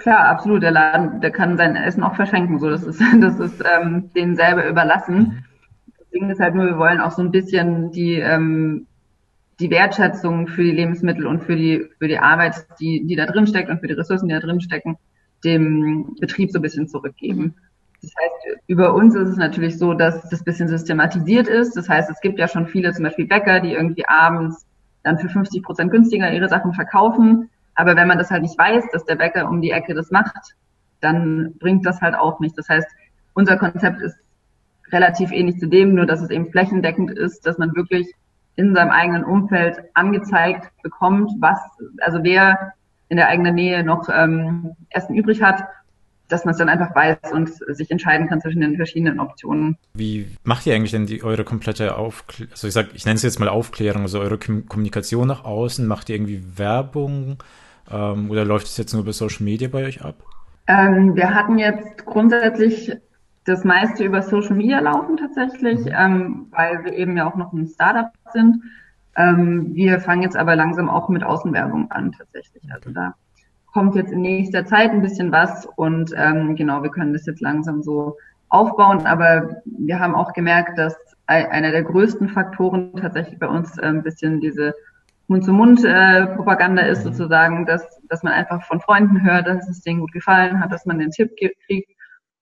Klar, 0.00 0.28
absolut. 0.28 0.62
Der 0.62 0.70
Laden, 0.70 1.20
der 1.20 1.30
kann 1.30 1.56
sein 1.56 1.76
Essen 1.76 2.02
auch 2.02 2.16
verschenken. 2.16 2.58
So, 2.58 2.68
das 2.70 2.82
ist, 2.82 3.00
das 3.20 3.38
ist 3.38 3.62
ähm, 3.78 4.10
denen 4.14 4.34
selber 4.34 4.66
überlassen. 4.66 5.16
Mhm. 5.18 5.44
Das 5.98 6.08
Ding 6.08 6.30
ist 6.30 6.40
halt 6.40 6.54
nur, 6.54 6.66
wir 6.66 6.78
wollen 6.78 7.00
auch 7.00 7.12
so 7.12 7.22
ein 7.22 7.30
bisschen 7.30 7.92
die 7.92 8.14
ähm, 8.14 8.86
die 9.60 9.70
Wertschätzung 9.70 10.48
für 10.48 10.64
die 10.64 10.70
Lebensmittel 10.70 11.26
und 11.26 11.44
für 11.44 11.54
die 11.54 11.86
für 11.98 12.08
die 12.08 12.18
Arbeit, 12.18 12.66
die 12.80 13.06
die 13.06 13.14
da 13.14 13.26
drin 13.26 13.46
steckt 13.46 13.70
und 13.70 13.80
für 13.80 13.86
die 13.86 13.94
Ressourcen, 13.94 14.26
die 14.26 14.34
da 14.34 14.40
drin 14.40 14.60
stecken, 14.60 14.96
dem 15.44 16.16
Betrieb 16.18 16.50
so 16.50 16.58
ein 16.58 16.62
bisschen 16.62 16.88
zurückgeben. 16.88 17.42
Mhm. 17.42 17.54
Das 18.02 18.12
heißt, 18.18 18.62
über 18.66 18.94
uns 18.94 19.14
ist 19.14 19.28
es 19.28 19.36
natürlich 19.36 19.78
so, 19.78 19.92
dass 19.92 20.26
das 20.30 20.42
bisschen 20.42 20.68
systematisiert 20.68 21.46
ist. 21.46 21.76
Das 21.76 21.86
heißt, 21.86 22.10
es 22.10 22.20
gibt 22.22 22.38
ja 22.38 22.48
schon 22.48 22.66
viele, 22.66 22.94
zum 22.94 23.04
Beispiel 23.04 23.26
Bäcker, 23.26 23.60
die 23.60 23.74
irgendwie 23.74 24.08
abends 24.08 24.66
dann 25.02 25.18
für 25.18 25.28
50 25.28 25.62
Prozent 25.62 25.90
günstiger 25.90 26.32
ihre 26.32 26.48
Sachen 26.48 26.72
verkaufen. 26.72 27.49
Aber 27.74 27.96
wenn 27.96 28.08
man 28.08 28.18
das 28.18 28.30
halt 28.30 28.42
nicht 28.42 28.58
weiß, 28.58 28.84
dass 28.92 29.04
der 29.04 29.16
Bäcker 29.16 29.48
um 29.48 29.60
die 29.60 29.70
Ecke 29.70 29.94
das 29.94 30.10
macht, 30.10 30.54
dann 31.00 31.54
bringt 31.58 31.86
das 31.86 32.00
halt 32.00 32.14
auch 32.14 32.40
nicht. 32.40 32.56
Das 32.58 32.68
heißt, 32.68 32.88
unser 33.34 33.56
Konzept 33.56 34.00
ist 34.02 34.16
relativ 34.92 35.32
ähnlich 35.32 35.58
zu 35.58 35.66
dem, 35.66 35.94
nur 35.94 36.06
dass 36.06 36.20
es 36.20 36.30
eben 36.30 36.50
flächendeckend 36.50 37.10
ist, 37.10 37.46
dass 37.46 37.58
man 37.58 37.74
wirklich 37.74 38.12
in 38.56 38.74
seinem 38.74 38.90
eigenen 38.90 39.24
Umfeld 39.24 39.78
angezeigt 39.94 40.70
bekommt, 40.82 41.30
was, 41.38 41.58
also 42.00 42.22
wer 42.22 42.74
in 43.08 43.16
der 43.16 43.28
eigenen 43.28 43.54
Nähe 43.54 43.82
noch 43.84 44.08
ähm, 44.12 44.72
Essen 44.90 45.14
übrig 45.14 45.42
hat, 45.42 45.64
dass 46.30 46.44
man 46.44 46.52
es 46.52 46.58
dann 46.58 46.68
einfach 46.68 46.94
weiß 46.94 47.32
und 47.32 47.50
sich 47.68 47.90
entscheiden 47.90 48.28
kann 48.28 48.40
zwischen 48.40 48.60
den 48.60 48.76
verschiedenen 48.76 49.20
Optionen. 49.20 49.76
Wie 49.94 50.28
macht 50.44 50.66
ihr 50.66 50.74
eigentlich 50.74 50.92
denn 50.92 51.06
die, 51.06 51.22
eure 51.22 51.44
komplette 51.44 51.96
Aufklärung, 51.96 52.52
also 52.52 52.66
ich 52.66 52.74
sag, 52.74 52.94
ich 52.94 53.04
nenne 53.04 53.16
es 53.16 53.22
jetzt 53.22 53.40
mal 53.40 53.48
Aufklärung, 53.48 54.02
also 54.02 54.20
eure 54.20 54.38
Kommunikation 54.38 55.28
nach 55.28 55.44
außen, 55.44 55.86
macht 55.86 56.08
ihr 56.08 56.16
irgendwie 56.16 56.42
Werbung 56.56 57.38
ähm, 57.90 58.30
oder 58.30 58.44
läuft 58.44 58.66
es 58.66 58.76
jetzt 58.76 58.92
nur 58.92 59.02
über 59.02 59.12
Social 59.12 59.44
Media 59.44 59.68
bei 59.68 59.84
euch 59.84 60.02
ab? 60.02 60.16
Ähm, 60.66 61.16
wir 61.16 61.34
hatten 61.34 61.58
jetzt 61.58 62.06
grundsätzlich 62.06 62.92
das 63.44 63.64
meiste 63.64 64.04
über 64.04 64.22
Social 64.22 64.54
Media 64.54 64.80
laufen 64.80 65.16
tatsächlich, 65.16 65.80
mhm. 65.80 65.92
ähm, 65.96 66.46
weil 66.50 66.84
wir 66.84 66.92
eben 66.92 67.16
ja 67.16 67.28
auch 67.28 67.36
noch 67.36 67.52
ein 67.52 67.66
Startup 67.66 68.12
sind. 68.32 68.62
Ähm, 69.16 69.74
wir 69.74 70.00
fangen 70.00 70.22
jetzt 70.22 70.36
aber 70.36 70.54
langsam 70.54 70.88
auch 70.88 71.08
mit 71.08 71.24
Außenwerbung 71.24 71.90
an 71.90 72.12
tatsächlich. 72.12 72.62
Also 72.72 72.90
da 72.90 73.14
kommt 73.72 73.94
jetzt 73.94 74.12
in 74.12 74.22
nächster 74.22 74.64
Zeit 74.66 74.90
ein 74.90 75.02
bisschen 75.02 75.32
was 75.32 75.66
und 75.76 76.12
ähm, 76.16 76.56
genau, 76.56 76.82
wir 76.82 76.90
können 76.90 77.12
das 77.12 77.26
jetzt 77.26 77.40
langsam 77.40 77.82
so 77.82 78.16
aufbauen. 78.48 79.06
Aber 79.06 79.62
wir 79.64 79.98
haben 79.98 80.14
auch 80.14 80.32
gemerkt, 80.32 80.78
dass 80.78 80.96
einer 81.26 81.70
der 81.70 81.84
größten 81.84 82.28
Faktoren 82.28 82.92
tatsächlich 82.96 83.38
bei 83.38 83.46
uns 83.46 83.78
äh, 83.78 83.86
ein 83.86 84.02
bisschen 84.02 84.40
diese 84.40 84.74
Mund-zu-Mund-Propaganda 85.28 86.82
ist 86.82 87.04
sozusagen, 87.04 87.64
dass, 87.64 88.00
dass 88.08 88.24
man 88.24 88.32
einfach 88.32 88.64
von 88.64 88.80
Freunden 88.80 89.22
hört, 89.22 89.46
dass 89.46 89.68
es 89.68 89.80
denen 89.80 90.00
gut 90.00 90.12
gefallen 90.12 90.58
hat, 90.58 90.72
dass 90.72 90.86
man 90.86 90.98
den 90.98 91.12
Tipp 91.12 91.30
kriegt. 91.36 91.92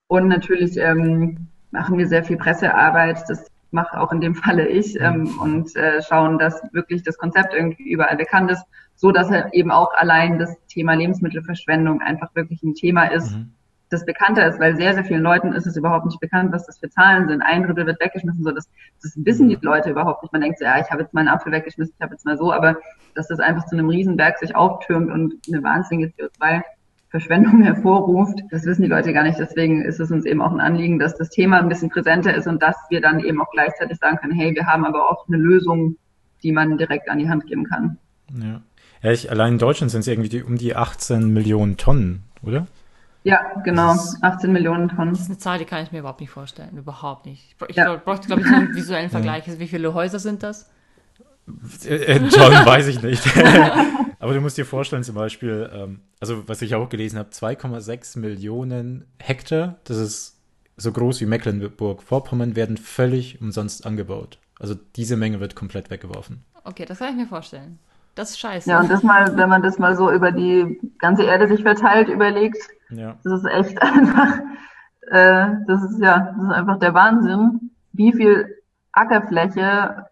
Und 0.07 0.29
natürlich 0.29 0.79
ähm, 0.79 1.49
machen 1.71 1.99
wir 1.99 2.09
sehr 2.09 2.25
viel 2.25 2.39
Pressearbeit. 2.39 3.23
Das 3.29 3.51
mache 3.71 4.01
auch 4.01 4.13
in 4.13 4.21
dem 4.21 4.35
Falle 4.35 4.67
ich 4.67 4.99
ähm, 5.01 5.39
und 5.41 5.75
äh, 5.77 6.03
schauen, 6.03 6.39
dass 6.39 6.63
wirklich 6.73 7.03
das 7.03 7.19
Konzept 7.19 7.55
irgendwie 7.55 7.91
überall 7.91 8.17
bekannt 8.17 8.51
ist, 8.51 8.65
so 8.95 9.13
dass 9.13 9.31
halt 9.31 9.53
eben 9.53 9.71
auch 9.71 9.93
allein 9.95 10.39
das 10.39 10.57
Thema 10.69 10.95
Lebensmittelverschwendung 10.95 12.01
einfach 12.01 12.35
wirklich 12.35 12.63
ein 12.63 12.75
Thema 12.75 13.07
ist, 13.07 13.33
mhm. 13.33 13.53
das 13.91 14.05
bekannter 14.05 14.47
ist, 14.47 14.59
weil 14.59 14.77
sehr, 14.77 14.95
sehr 14.95 15.05
vielen 15.05 15.23
Leuten 15.23 15.53
ist 15.53 15.67
es 15.67 15.77
überhaupt 15.77 16.07
nicht 16.07 16.21
bekannt, 16.21 16.53
was 16.53 16.67
das 16.67 16.79
für 16.79 16.89
Zahlen 16.89 17.29
sind. 17.29 17.43
Ein 17.43 17.65
Drittel 17.65 17.87
wird 17.87 18.01
weggeschmissen, 18.01 18.43
so 18.43 18.51
das, 18.51 18.69
das 19.03 19.15
wissen 19.25 19.49
die 19.49 19.59
Leute 19.61 19.91
überhaupt 19.91 20.23
nicht. 20.23 20.33
Man 20.33 20.43
denkt 20.43 20.59
so, 20.59 20.65
ja, 20.65 20.81
ich 20.81 20.91
habe 20.91 21.03
jetzt 21.03 21.13
mal 21.13 21.21
einen 21.21 21.29
Apfel 21.29 21.53
weggeschmissen, 21.53 21.95
ich 21.97 22.03
habe 22.03 22.15
jetzt 22.15 22.25
mal 22.25 22.39
so, 22.39 22.53
aber 22.53 22.77
dass 23.15 23.29
das 23.29 23.39
einfach 23.39 23.67
zu 23.67 23.77
einem 23.77 23.89
Riesenberg 23.89 24.39
sich 24.39 24.57
auftürmt 24.57 25.11
und 25.11 25.35
eine 25.47 25.63
wahnsinnige 25.63 26.13
CO2 26.15 26.63
Verschwendung 27.11 27.63
hervorruft. 27.65 28.41
Das 28.51 28.65
wissen 28.65 28.83
die 28.83 28.89
Leute 28.89 29.13
gar 29.13 29.23
nicht. 29.23 29.39
Deswegen 29.39 29.83
ist 29.83 30.01
es 30.01 30.11
uns 30.11 30.25
eben 30.25 30.43
auch 30.43 30.53
ein 30.53 30.61
Anliegen, 30.61 30.99
dass 30.99 31.17
das 31.17 31.31
Thema 31.31 31.59
ein 31.59 31.69
bisschen 31.69 31.91
präsenter 31.91 32.35
ist 32.35 32.47
und 32.47 32.63
dass 32.63 32.77
wir 32.91 33.01
dann 33.01 33.21
eben 33.21 33.41
auch 33.41 33.51
gleichzeitig 33.51 33.99
sagen 33.99 34.19
können, 34.19 34.35
hey, 34.35 34.55
wir 34.55 34.67
haben 34.67 34.85
aber 34.85 35.11
auch 35.11 35.27
eine 35.29 35.37
Lösung, 35.37 35.97
die 36.43 36.53
man 36.53 36.79
direkt 36.79 37.09
an 37.09 37.19
die 37.19 37.29
Hand 37.29 37.47
geben 37.47 37.65
kann. 37.65 37.99
Ja. 38.33 38.61
ja 39.03 39.11
ich, 39.11 39.31
allein 39.31 39.55
in 39.55 39.59
Deutschland 39.59 39.91
sind 39.91 40.01
es 40.01 40.07
irgendwie 40.07 40.29
die, 40.29 40.43
um 40.43 40.59
die 40.59 40.77
18 40.77 41.33
Millionen 41.33 41.77
Tonnen, 41.77 42.25
oder? 42.43 42.67
Ja, 43.25 43.61
genau, 43.65 43.95
18 44.23 44.53
Millionen 44.53 44.89
Tonnen. 44.89 45.11
Das 45.11 45.21
ist 45.21 45.29
eine 45.29 45.39
Zahl, 45.39 45.59
die 45.59 45.65
kann 45.65 45.83
ich 45.83 45.93
mir 45.93 45.99
überhaupt 45.99 46.21
nicht 46.21 46.31
vorstellen. 46.31 46.77
Überhaupt 46.77 47.27
nicht. 47.27 47.57
Ich, 47.69 47.77
ja. 47.77 47.97
bräuchte, 47.97 48.29
glaube 48.29 48.43
ich, 48.43 48.49
einen 48.49 48.75
visuellen 48.75 49.11
Vergleich. 49.11 49.47
Ja. 49.47 49.59
Wie 49.59 49.67
viele 49.67 49.93
Häuser 49.93 50.19
sind 50.19 50.43
das? 50.43 50.71
Äh, 51.85 51.95
äh, 51.95 52.17
John 52.17 52.53
weiß 52.67 52.89
ich 52.89 53.03
nicht. 53.03 53.25
Aber 54.21 54.35
du 54.35 54.41
musst 54.41 54.59
dir 54.59 54.67
vorstellen, 54.67 55.05
zum 55.05 55.15
Beispiel, 55.15 55.71
ähm, 55.73 56.01
also 56.21 56.49
was 56.49 56.63
ich 56.63 56.75
auch 56.75 56.89
gelesen 56.89 57.19
habe, 57.19 57.31
2,6 57.31 58.19
Millionen 58.19 59.05
Hektar, 59.19 59.77
das 59.85 59.99
ist 59.99 60.41
so 60.77 60.93
groß 60.93 61.21
wie 61.21 61.27
Mecklenburg-Vorpommern, 61.27 62.57
werden 62.57 62.77
völlig 62.77 63.41
umsonst 63.41 63.87
angebaut. 63.87 64.39
Also 64.59 64.75
diese 64.97 65.17
Menge 65.17 65.41
wird 65.41 65.55
komplett 65.55 65.91
weggeworfen. 65.91 66.45
Okay, 66.65 66.85
das 66.85 66.99
kann 66.99 67.11
ich 67.11 67.17
mir 67.17 67.27
vorstellen. 67.27 67.79
Das 68.15 68.31
ist 68.31 68.41
scheiße. 68.41 68.69
Ja, 68.69 68.81
und 68.81 68.91
das 68.91 69.05
mal, 69.05 69.37
wenn 69.37 69.49
man 69.49 69.63
das 69.63 69.79
mal 69.79 69.97
so 69.97 70.11
über 70.11 70.33
die 70.33 70.81
ganze 70.99 71.23
Erde 71.23 71.47
sich 71.47 71.63
verteilt 71.63 72.09
überlegt, 72.09 72.59
ja. 72.91 73.17
das 73.23 73.45
ist 73.45 73.47
echt 73.47 73.81
einfach, 73.83 74.39
äh, 75.11 75.47
das 75.69 75.85
ist 75.85 76.01
ja, 76.01 76.35
das 76.37 76.45
ist 76.45 76.53
einfach 76.53 76.79
der 76.81 76.95
Wahnsinn, 76.95 77.71
wie 77.93 78.13
viel 78.13 78.57
Ackerfläche 78.93 80.08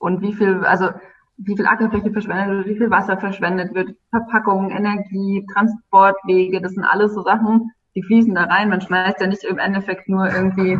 und 0.00 0.22
wie 0.22 0.32
viel, 0.34 0.64
also 0.64 0.88
wie 1.36 1.56
viel 1.56 1.66
Ackerfläche 1.66 2.10
verschwendet 2.10 2.48
wird, 2.48 2.66
wie 2.66 2.78
viel 2.78 2.90
Wasser 2.90 3.18
verschwendet 3.18 3.74
wird, 3.74 3.94
Verpackungen, 4.10 4.70
Energie, 4.70 5.46
Transportwege, 5.52 6.60
das 6.60 6.72
sind 6.72 6.84
alles 6.84 7.14
so 7.14 7.22
Sachen, 7.22 7.70
die 7.94 8.02
fließen 8.02 8.34
da 8.34 8.44
rein. 8.44 8.68
Man 8.68 8.80
schmeißt 8.80 9.20
ja 9.20 9.26
nicht 9.26 9.44
im 9.44 9.58
Endeffekt 9.58 10.08
nur 10.08 10.26
irgendwie, 10.26 10.78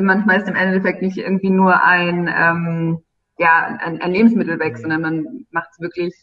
man 0.00 0.22
schmeißt 0.22 0.48
im 0.48 0.56
Endeffekt 0.56 1.02
nicht 1.02 1.18
irgendwie 1.18 1.50
nur 1.50 1.82
ein, 1.82 2.28
ähm, 2.34 3.02
ja, 3.38 3.78
ein, 3.80 4.00
ein 4.00 4.12
Lebensmittel 4.12 4.58
weg, 4.58 4.78
sondern 4.78 5.02
man 5.02 5.46
macht 5.50 5.68
es 5.72 5.80
wirklich 5.80 6.14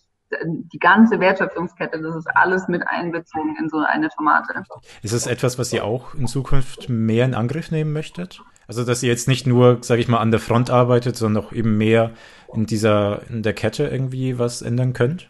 die 0.45 0.79
ganze 0.79 1.19
Wertschöpfungskette, 1.19 2.01
das 2.01 2.15
ist 2.15 2.27
alles 2.35 2.67
mit 2.67 2.87
einbezogen 2.87 3.55
in 3.59 3.69
so 3.69 3.77
eine 3.79 4.09
Tomate. 4.09 4.63
Ist 5.01 5.13
es 5.13 5.27
etwas, 5.27 5.59
was 5.59 5.71
ihr 5.73 5.83
auch 5.83 6.13
in 6.15 6.27
Zukunft 6.27 6.89
mehr 6.89 7.25
in 7.25 7.33
Angriff 7.33 7.71
nehmen 7.71 7.93
möchtet? 7.93 8.41
Also, 8.67 8.85
dass 8.85 9.03
ihr 9.03 9.09
jetzt 9.09 9.27
nicht 9.27 9.45
nur, 9.47 9.79
sage 9.81 10.01
ich 10.01 10.07
mal, 10.07 10.19
an 10.19 10.31
der 10.31 10.39
Front 10.39 10.69
arbeitet, 10.69 11.17
sondern 11.17 11.43
auch 11.43 11.51
eben 11.51 11.77
mehr 11.77 12.11
in 12.53 12.65
dieser, 12.65 13.21
in 13.29 13.43
der 13.43 13.53
Kette 13.53 13.87
irgendwie 13.87 14.39
was 14.39 14.61
ändern 14.61 14.93
könnt? 14.93 15.29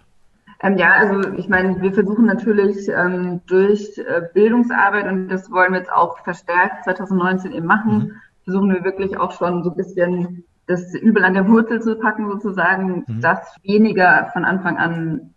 Ähm, 0.62 0.78
ja, 0.78 0.92
also 0.92 1.34
ich 1.38 1.50
meine, 1.50 1.82
wir 1.82 1.92
versuchen 1.92 2.26
natürlich 2.26 2.88
ähm, 2.88 3.42
durch 3.48 3.98
äh, 3.98 4.22
Bildungsarbeit 4.34 5.08
und 5.08 5.28
das 5.28 5.50
wollen 5.50 5.74
wir 5.74 5.80
jetzt 5.80 5.92
auch 5.92 6.20
verstärkt 6.20 6.84
2019 6.84 7.52
eben 7.52 7.66
machen, 7.66 7.98
mhm. 7.98 8.12
versuchen 8.44 8.70
wir 8.70 8.84
wirklich 8.84 9.18
auch 9.18 9.32
schon 9.32 9.64
so 9.64 9.72
ein 9.72 9.76
bisschen 9.76 10.44
das 10.68 10.94
Übel 10.94 11.24
an 11.24 11.34
der 11.34 11.48
Wurzel 11.48 11.82
zu 11.82 11.96
packen 11.96 12.30
sozusagen, 12.30 13.04
mhm. 13.08 13.22
dass 13.22 13.56
weniger 13.64 14.30
von 14.34 14.46
Anfang 14.46 14.78
an 14.78 15.34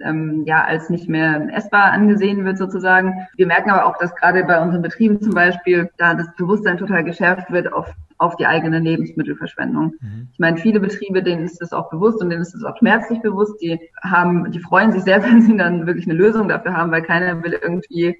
ähm, 0.00 0.42
ja 0.46 0.64
als 0.64 0.90
nicht 0.90 1.08
mehr 1.08 1.48
essbar 1.54 1.92
angesehen 1.92 2.44
wird 2.44 2.58
sozusagen. 2.58 3.14
Wir 3.36 3.46
merken 3.46 3.70
aber 3.70 3.86
auch, 3.86 3.98
dass 3.98 4.14
gerade 4.16 4.44
bei 4.44 4.60
unseren 4.60 4.82
Betrieben 4.82 5.20
zum 5.20 5.34
Beispiel 5.34 5.90
da 5.96 6.14
das 6.14 6.34
Bewusstsein 6.36 6.78
total 6.78 7.04
geschärft 7.04 7.50
wird 7.52 7.72
auf 7.72 7.92
auf 8.22 8.36
die 8.36 8.46
eigene 8.46 8.78
Lebensmittelverschwendung. 8.78 9.94
Mhm. 10.00 10.28
Ich 10.32 10.38
meine, 10.38 10.56
viele 10.56 10.78
Betriebe, 10.78 11.24
denen 11.24 11.44
ist 11.44 11.60
das 11.60 11.72
auch 11.72 11.90
bewusst 11.90 12.22
und 12.22 12.30
denen 12.30 12.40
ist 12.40 12.54
das 12.54 12.62
auch 12.62 12.76
schmerzlich 12.78 13.20
bewusst. 13.20 13.60
Die 13.60 13.80
haben, 14.00 14.52
die 14.52 14.60
freuen 14.60 14.92
sich 14.92 15.02
sehr, 15.02 15.22
wenn 15.24 15.42
sie 15.42 15.56
dann 15.56 15.86
wirklich 15.86 16.06
eine 16.06 16.14
Lösung 16.14 16.48
dafür 16.48 16.74
haben, 16.74 16.92
weil 16.92 17.02
keiner 17.02 17.42
will 17.42 17.58
irgendwie 17.60 18.16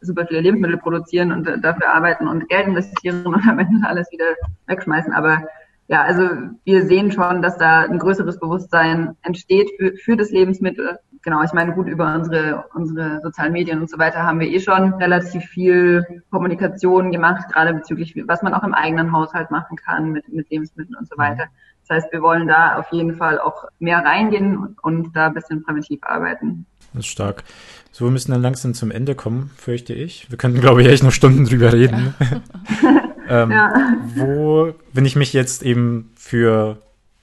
super 0.00 0.26
viele 0.26 0.40
Lebensmittel 0.40 0.78
produzieren 0.78 1.30
und 1.30 1.44
dafür 1.62 1.92
arbeiten 1.94 2.26
und 2.26 2.48
Geld 2.48 2.66
investieren 2.66 3.26
und 3.26 3.46
am 3.46 3.58
Ende 3.58 3.86
alles 3.86 4.10
wieder 4.10 4.24
wegschmeißen. 4.66 5.12
Aber 5.12 5.42
ja, 5.88 6.02
also 6.02 6.28
wir 6.64 6.86
sehen 6.86 7.12
schon, 7.12 7.42
dass 7.42 7.58
da 7.58 7.80
ein 7.80 7.98
größeres 7.98 8.40
Bewusstsein 8.40 9.16
entsteht 9.22 9.70
für, 9.78 9.94
für 9.96 10.16
das 10.16 10.30
Lebensmittel. 10.30 10.98
Genau, 11.22 11.42
ich 11.42 11.52
meine, 11.52 11.72
gut, 11.74 11.86
über 11.88 12.14
unsere, 12.14 12.64
unsere 12.74 13.20
sozialen 13.22 13.52
Medien 13.52 13.80
und 13.80 13.90
so 13.90 13.98
weiter 13.98 14.22
haben 14.22 14.40
wir 14.40 14.48
eh 14.48 14.60
schon 14.60 14.94
relativ 14.94 15.44
viel 15.44 16.22
Kommunikation 16.30 17.12
gemacht, 17.12 17.50
gerade 17.52 17.74
bezüglich, 17.74 18.14
was 18.26 18.42
man 18.42 18.54
auch 18.54 18.62
im 18.62 18.74
eigenen 18.74 19.12
Haushalt 19.12 19.50
machen 19.50 19.76
kann 19.76 20.12
mit, 20.12 20.28
mit 20.30 20.50
Lebensmitteln 20.50 20.96
und 20.98 21.08
so 21.08 21.16
weiter. 21.16 21.44
Das 21.86 21.96
heißt, 21.96 22.12
wir 22.12 22.22
wollen 22.22 22.48
da 22.48 22.78
auf 22.78 22.90
jeden 22.90 23.16
Fall 23.16 23.38
auch 23.38 23.64
mehr 23.78 23.98
reingehen 23.98 24.56
und, 24.56 24.82
und 24.82 25.16
da 25.16 25.26
ein 25.26 25.34
bisschen 25.34 25.62
präventiv 25.62 26.00
arbeiten. 26.02 26.66
Das 26.94 27.04
ist 27.04 27.10
stark. 27.10 27.44
So, 27.90 28.06
wir 28.06 28.10
müssen 28.10 28.32
dann 28.32 28.42
langsam 28.42 28.72
zum 28.72 28.90
Ende 28.90 29.14
kommen, 29.14 29.50
fürchte 29.56 29.92
ich. 29.92 30.30
Wir 30.30 30.38
könnten, 30.38 30.60
glaube 30.60 30.82
ich, 30.82 30.88
echt 30.88 31.02
noch 31.02 31.12
Stunden 31.12 31.44
drüber 31.44 31.72
reden. 31.72 32.14
Ja. 32.82 33.02
Ähm, 33.28 33.50
ja. 33.50 33.72
Wo, 34.14 34.72
wenn 34.92 35.04
ich 35.04 35.16
mich 35.16 35.32
jetzt 35.32 35.62
eben 35.62 36.12
für 36.16 36.78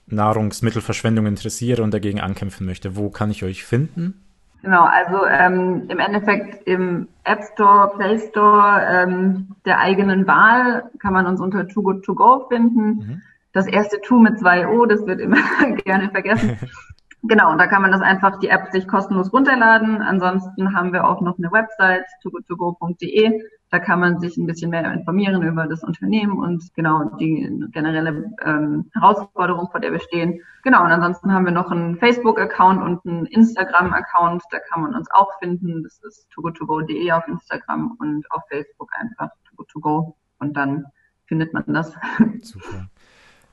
Nahrungsmittelverschwendung 0.07 1.25
interessiere 1.25 1.83
und 1.83 1.93
dagegen 1.93 2.19
ankämpfen 2.19 2.65
möchte, 2.65 2.95
wo 2.95 3.09
kann 3.09 3.31
ich 3.31 3.43
euch 3.43 3.63
finden? 3.63 4.21
Genau, 4.61 4.83
also 4.83 5.25
ähm, 5.25 5.85
im 5.89 5.99
Endeffekt 5.99 6.67
im 6.67 7.07
App 7.23 7.41
Store, 7.53 7.91
Play 7.97 8.19
Store 8.19 8.81
ähm, 8.87 9.55
der 9.65 9.79
eigenen 9.79 10.27
Wahl 10.27 10.83
kann 10.99 11.13
man 11.13 11.25
uns 11.25 11.41
unter 11.41 11.67
Too 11.67 11.81
Good 11.81 12.03
To 12.05 12.13
Go 12.13 12.45
finden. 12.47 12.85
Mhm. 12.85 13.21
Das 13.53 13.67
erste 13.67 13.99
To 14.01 14.19
mit 14.19 14.39
zwei 14.39 14.67
O, 14.67 14.85
das 14.85 15.05
wird 15.07 15.19
immer 15.19 15.37
gerne 15.83 16.09
vergessen. 16.11 16.57
Genau, 17.23 17.51
und 17.51 17.59
da 17.59 17.67
kann 17.67 17.83
man 17.83 17.91
das 17.91 18.01
einfach, 18.01 18.39
die 18.39 18.49
App 18.49 18.71
sich 18.71 18.87
kostenlos 18.87 19.31
runterladen. 19.31 20.01
Ansonsten 20.01 20.75
haben 20.75 20.91
wir 20.91 21.07
auch 21.07 21.21
noch 21.21 21.37
eine 21.37 21.51
Website, 21.51 22.05
togotogo.de. 22.23 23.43
Da 23.69 23.79
kann 23.79 23.99
man 23.99 24.19
sich 24.19 24.37
ein 24.37 24.47
bisschen 24.47 24.71
mehr 24.71 24.91
informieren 24.91 25.43
über 25.43 25.67
das 25.67 25.83
Unternehmen 25.83 26.39
und 26.39 26.73
genau 26.73 27.15
die 27.19 27.67
generelle 27.71 28.31
ähm, 28.43 28.89
Herausforderung, 28.93 29.69
vor 29.69 29.79
der 29.79 29.91
wir 29.91 29.99
stehen. 29.99 30.41
Genau, 30.63 30.83
und 30.83 30.91
ansonsten 30.91 31.31
haben 31.31 31.45
wir 31.45 31.53
noch 31.53 31.69
einen 31.69 31.97
Facebook-Account 31.97 32.81
und 32.81 33.05
einen 33.05 33.27
Instagram-Account. 33.27 34.43
Da 34.49 34.59
kann 34.59 34.81
man 34.81 34.95
uns 34.95 35.09
auch 35.11 35.37
finden. 35.39 35.83
Das 35.83 36.01
ist 36.03 36.27
togotogo.de 36.31 37.11
auf 37.11 37.27
Instagram 37.27 37.95
und 37.99 38.29
auf 38.31 38.41
Facebook 38.49 38.89
einfach 38.99 39.29
togotogo. 39.47 40.17
Und 40.39 40.57
dann 40.57 40.85
findet 41.27 41.53
man 41.53 41.63
das. 41.67 41.93
Super. 42.41 42.89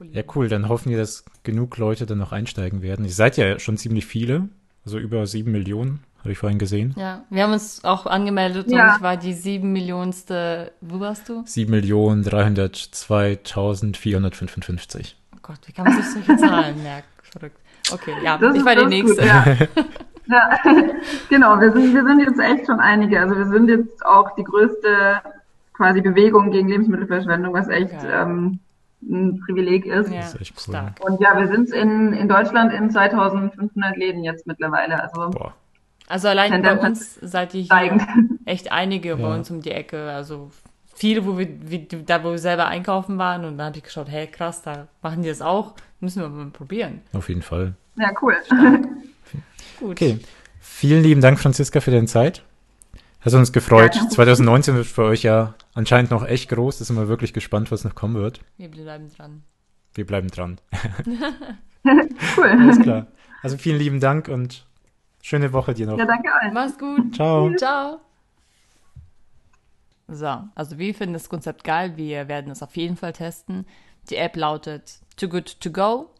Ja, 0.00 0.22
cool. 0.34 0.48
Dann 0.48 0.68
hoffen 0.68 0.90
wir, 0.90 0.98
dass 0.98 1.24
genug 1.42 1.76
Leute 1.76 2.06
dann 2.06 2.18
noch 2.18 2.32
einsteigen 2.32 2.82
werden. 2.82 3.04
Ihr 3.04 3.12
seid 3.12 3.36
ja 3.36 3.58
schon 3.58 3.76
ziemlich 3.76 4.06
viele, 4.06 4.48
also 4.84 4.98
über 4.98 5.26
sieben 5.26 5.50
Millionen, 5.52 6.00
habe 6.20 6.32
ich 6.32 6.38
vorhin 6.38 6.58
gesehen. 6.58 6.94
Ja, 6.96 7.24
wir 7.30 7.44
haben 7.44 7.52
uns 7.52 7.84
auch 7.84 8.06
angemeldet 8.06 8.70
ja. 8.70 8.90
und 8.90 8.96
ich 8.96 9.02
war 9.02 9.16
die 9.16 9.34
sieben 9.34 9.72
Millionste. 9.72 10.72
Wo 10.80 10.98
warst 11.00 11.28
du? 11.28 11.42
Sieben 11.46 11.70
Millionen 11.70 12.22
dreihundertzweitausendvierhundertfünfundfünfzig. 12.22 15.16
Oh 15.34 15.38
Gott, 15.42 15.58
wie 15.66 15.72
kann 15.72 15.84
man 15.84 15.94
sich 15.94 16.10
solche 16.10 16.36
Zahlen 16.36 16.82
merken? 16.88 17.08
Verrückt. 17.22 17.58
Okay, 17.92 18.14
ja, 18.22 18.38
das 18.38 18.56
ich 18.56 18.64
war 18.64 18.76
die 18.76 18.86
nächste. 18.86 19.16
Gut, 19.16 19.24
ja. 19.24 19.44
ja. 20.26 20.58
genau, 21.28 21.60
wir 21.60 21.72
sind, 21.72 21.94
wir 21.94 22.04
sind 22.04 22.20
jetzt 22.20 22.38
echt 22.38 22.66
schon 22.66 22.80
einige. 22.80 23.20
Also 23.20 23.36
wir 23.36 23.46
sind 23.46 23.68
jetzt 23.68 24.04
auch 24.04 24.34
die 24.34 24.44
größte 24.44 25.20
quasi 25.74 26.00
Bewegung 26.00 26.50
gegen 26.50 26.68
Lebensmittelverschwendung, 26.68 27.54
was 27.54 27.68
echt 27.68 27.94
okay. 27.94 28.10
ähm, 28.12 28.58
ein 29.02 29.40
Privileg 29.40 29.86
ist. 29.86 30.10
Ja, 30.10 30.20
das 30.20 30.34
ist 30.34 30.40
echt 30.40 30.54
cool. 30.56 30.74
Stark. 30.74 31.00
Und 31.00 31.20
ja, 31.20 31.38
wir 31.38 31.48
sind 31.48 31.70
in, 31.70 32.12
in 32.12 32.28
Deutschland 32.28 32.72
in 32.72 32.90
2500 32.90 33.96
Läden 33.96 34.24
jetzt 34.24 34.46
mittlerweile. 34.46 35.02
Also, 35.02 35.30
Boah. 35.30 35.54
also 36.08 36.28
allein 36.28 36.62
bei 36.62 36.78
uns 36.78 37.14
seid 37.16 37.54
ihr 37.54 37.62
hier 37.62 37.98
echt 38.44 38.72
einige 38.72 39.10
ja. 39.10 39.16
bei 39.16 39.34
uns 39.34 39.50
um 39.50 39.60
die 39.60 39.70
Ecke. 39.70 40.10
Also 40.10 40.50
viele, 40.94 41.24
wo 41.26 41.38
wir, 41.38 41.48
wie, 41.70 41.86
da 41.86 42.24
wo 42.24 42.30
wir 42.30 42.38
selber 42.38 42.66
einkaufen 42.66 43.18
waren 43.18 43.44
und 43.44 43.58
dann 43.58 43.68
habe 43.68 43.78
ich 43.78 43.84
geschaut, 43.84 44.08
hey 44.08 44.26
krass, 44.26 44.62
da 44.62 44.88
machen 45.00 45.22
die 45.22 45.28
das 45.28 45.42
auch. 45.42 45.74
Müssen 46.00 46.22
wir 46.22 46.28
mal 46.28 46.50
probieren. 46.50 47.02
Auf 47.12 47.28
jeden 47.28 47.42
Fall. 47.42 47.74
Ja, 47.96 48.10
cool. 48.22 48.36
Gut. 49.80 49.92
Okay. 49.92 50.18
Vielen 50.60 51.02
lieben 51.02 51.20
Dank, 51.20 51.38
Franziska, 51.38 51.80
für 51.80 51.90
deine 51.90 52.06
Zeit. 52.06 52.44
Hat 53.20 53.34
uns 53.34 53.52
gefreut. 53.52 53.96
Ja, 53.96 54.08
2019 54.08 54.76
wird 54.76 54.86
für 54.86 55.04
euch 55.04 55.22
ja 55.22 55.54
anscheinend 55.74 56.10
noch 56.10 56.24
echt 56.24 56.48
groß. 56.50 56.78
Da 56.78 56.84
sind 56.84 56.96
wir 56.96 57.08
wirklich 57.08 57.32
gespannt, 57.32 57.70
was 57.72 57.84
noch 57.84 57.94
kommen 57.94 58.14
wird. 58.14 58.40
Wir 58.56 58.70
bleiben 58.70 59.10
dran. 59.14 59.42
Wir 59.94 60.06
bleiben 60.06 60.28
dran. 60.28 60.60
cool. 62.36 62.48
Alles 62.48 62.80
klar. 62.80 63.08
Also 63.42 63.56
vielen 63.56 63.78
lieben 63.78 64.00
Dank 64.00 64.28
und 64.28 64.64
schöne 65.22 65.52
Woche 65.52 65.74
dir 65.74 65.86
noch. 65.86 65.98
Ja, 65.98 66.04
danke 66.04 66.28
euch. 66.28 66.52
Mach's 66.52 66.78
gut. 66.78 67.14
Ciao. 67.14 67.52
Ciao. 67.56 68.00
So, 70.06 70.38
also 70.54 70.78
wir 70.78 70.94
finden 70.94 71.12
das 71.12 71.28
Konzept 71.28 71.64
geil. 71.64 71.96
Wir 71.96 72.28
werden 72.28 72.50
es 72.50 72.62
auf 72.62 72.76
jeden 72.76 72.96
Fall 72.96 73.12
testen. 73.12 73.66
Die 74.08 74.16
App 74.16 74.36
lautet 74.36 75.00
Too 75.16 75.28
Good 75.28 75.60
To 75.60 75.70
Go. 75.70 76.10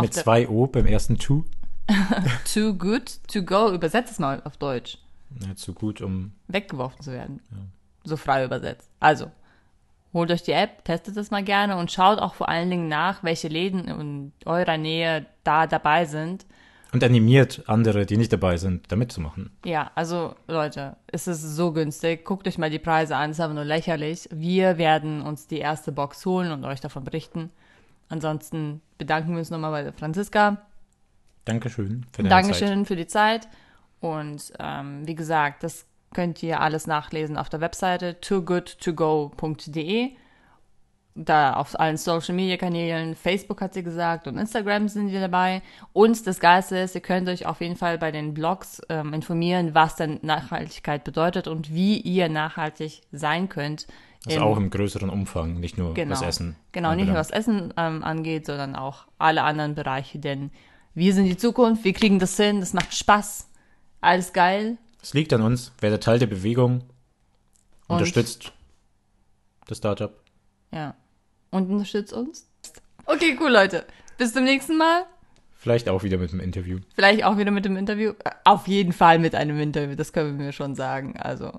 Mit 0.00 0.14
zwei 0.14 0.48
O 0.48 0.66
beim 0.66 0.86
ersten 0.86 1.18
Too. 1.18 1.44
too 2.52 2.74
Good 2.74 3.20
To 3.32 3.42
Go. 3.42 3.70
Übersetzt 3.72 4.12
es 4.12 4.18
mal 4.18 4.40
auf 4.44 4.56
Deutsch. 4.56 4.98
Ja, 5.40 5.54
zu 5.56 5.74
gut, 5.74 6.00
um 6.00 6.32
weggeworfen 6.48 7.02
zu 7.02 7.12
werden. 7.12 7.40
Ja. 7.50 7.58
So 8.04 8.16
frei 8.16 8.44
übersetzt. 8.44 8.90
Also, 9.00 9.30
holt 10.12 10.30
euch 10.30 10.42
die 10.42 10.52
App, 10.52 10.84
testet 10.84 11.16
es 11.16 11.30
mal 11.30 11.42
gerne 11.42 11.76
und 11.76 11.90
schaut 11.90 12.18
auch 12.18 12.34
vor 12.34 12.48
allen 12.48 12.70
Dingen 12.70 12.88
nach, 12.88 13.24
welche 13.24 13.48
Läden 13.48 13.86
in 13.88 14.32
eurer 14.44 14.78
Nähe 14.78 15.26
da 15.42 15.66
dabei 15.66 16.04
sind. 16.04 16.46
Und 16.92 17.02
animiert 17.02 17.64
andere, 17.66 18.06
die 18.06 18.16
nicht 18.16 18.32
dabei 18.32 18.56
sind, 18.56 18.92
da 18.92 18.94
mitzumachen. 18.94 19.50
Ja, 19.64 19.90
also 19.96 20.36
Leute, 20.46 20.96
es 21.08 21.26
ist 21.26 21.42
so 21.42 21.72
günstig. 21.72 22.24
Guckt 22.24 22.46
euch 22.46 22.56
mal 22.56 22.70
die 22.70 22.78
Preise 22.78 23.16
an, 23.16 23.30
es 23.30 23.38
ist 23.38 23.40
aber 23.40 23.54
nur 23.54 23.64
lächerlich. 23.64 24.28
Wir 24.30 24.78
werden 24.78 25.20
uns 25.20 25.48
die 25.48 25.58
erste 25.58 25.90
Box 25.90 26.24
holen 26.24 26.52
und 26.52 26.64
euch 26.64 26.80
davon 26.80 27.02
berichten. 27.02 27.50
Ansonsten 28.08 28.80
bedanken 28.96 29.32
wir 29.32 29.38
uns 29.40 29.50
nochmal 29.50 29.72
bei 29.72 29.90
Franziska. 29.90 30.58
Dankeschön 31.44 32.06
für 32.12 32.22
deine 32.22 32.28
Dankeschön 32.28 32.78
Zeit. 32.78 32.86
für 32.86 32.96
die 32.96 33.06
Zeit. 33.08 33.48
Und 34.04 34.52
ähm, 34.58 35.06
wie 35.06 35.14
gesagt, 35.14 35.62
das 35.62 35.86
könnt 36.12 36.42
ihr 36.42 36.60
alles 36.60 36.86
nachlesen 36.86 37.38
auf 37.38 37.48
der 37.48 37.62
Webseite 37.62 38.20
toogoodtogo.de. 38.20 40.10
Da 41.14 41.54
auf 41.54 41.80
allen 41.80 41.96
Social 41.96 42.34
Media 42.34 42.58
Kanälen, 42.58 43.14
Facebook 43.14 43.62
hat 43.62 43.72
sie 43.72 43.82
gesagt 43.82 44.26
und 44.26 44.36
Instagram 44.36 44.88
sind 44.88 45.08
die 45.08 45.18
dabei. 45.18 45.62
Und 45.94 46.26
das 46.26 46.38
Geilste 46.38 46.76
ist, 46.76 46.94
ihr 46.94 47.00
könnt 47.00 47.30
euch 47.30 47.46
auf 47.46 47.62
jeden 47.62 47.76
Fall 47.76 47.96
bei 47.96 48.10
den 48.10 48.34
Blogs 48.34 48.82
ähm, 48.90 49.14
informieren, 49.14 49.74
was 49.74 49.96
denn 49.96 50.18
Nachhaltigkeit 50.20 51.02
bedeutet 51.02 51.48
und 51.48 51.72
wie 51.72 51.98
ihr 51.98 52.28
nachhaltig 52.28 53.00
sein 53.10 53.48
könnt. 53.48 53.86
Also 54.26 54.40
auch 54.40 54.58
im 54.58 54.68
größeren 54.68 55.08
Umfang, 55.08 55.60
nicht 55.60 55.78
nur 55.78 55.94
genau, 55.94 56.10
was 56.10 56.20
Essen. 56.20 56.56
Genau, 56.72 56.90
anbelangt. 56.90 57.00
nicht 57.00 57.12
nur 57.14 57.20
was 57.20 57.30
Essen 57.30 57.72
ähm, 57.78 58.04
angeht, 58.04 58.44
sondern 58.44 58.76
auch 58.76 59.06
alle 59.16 59.44
anderen 59.44 59.74
Bereiche. 59.74 60.18
Denn 60.18 60.50
wir 60.92 61.14
sind 61.14 61.24
die 61.24 61.38
Zukunft, 61.38 61.84
wir 61.84 61.94
kriegen 61.94 62.18
das 62.18 62.36
hin, 62.36 62.60
das 62.60 62.74
macht 62.74 62.92
Spaß. 62.92 63.48
Alles 64.04 64.34
geil. 64.34 64.76
Es 65.02 65.14
liegt 65.14 65.32
an 65.32 65.40
uns. 65.40 65.72
Werdet 65.80 66.02
Teil 66.02 66.18
der 66.18 66.26
Bewegung. 66.26 66.84
Und 67.88 67.96
unterstützt 67.96 68.52
das 69.66 69.78
Startup. 69.78 70.14
Ja. 70.72 70.94
Und 71.50 71.70
unterstützt 71.70 72.12
uns. 72.12 72.46
Okay, 73.06 73.36
cool, 73.40 73.50
Leute. 73.50 73.86
Bis 74.18 74.34
zum 74.34 74.44
nächsten 74.44 74.76
Mal. 74.76 75.06
Vielleicht 75.54 75.88
auch 75.88 76.02
wieder 76.02 76.18
mit 76.18 76.32
dem 76.32 76.40
Interview. 76.40 76.80
Vielleicht 76.94 77.24
auch 77.24 77.38
wieder 77.38 77.50
mit 77.50 77.64
dem 77.64 77.78
Interview. 77.78 78.12
Auf 78.44 78.68
jeden 78.68 78.92
Fall 78.92 79.18
mit 79.18 79.34
einem 79.34 79.58
Interview, 79.58 79.96
das 79.96 80.12
können 80.12 80.38
wir 80.38 80.52
schon 80.52 80.74
sagen. 80.74 81.16
Also, 81.16 81.58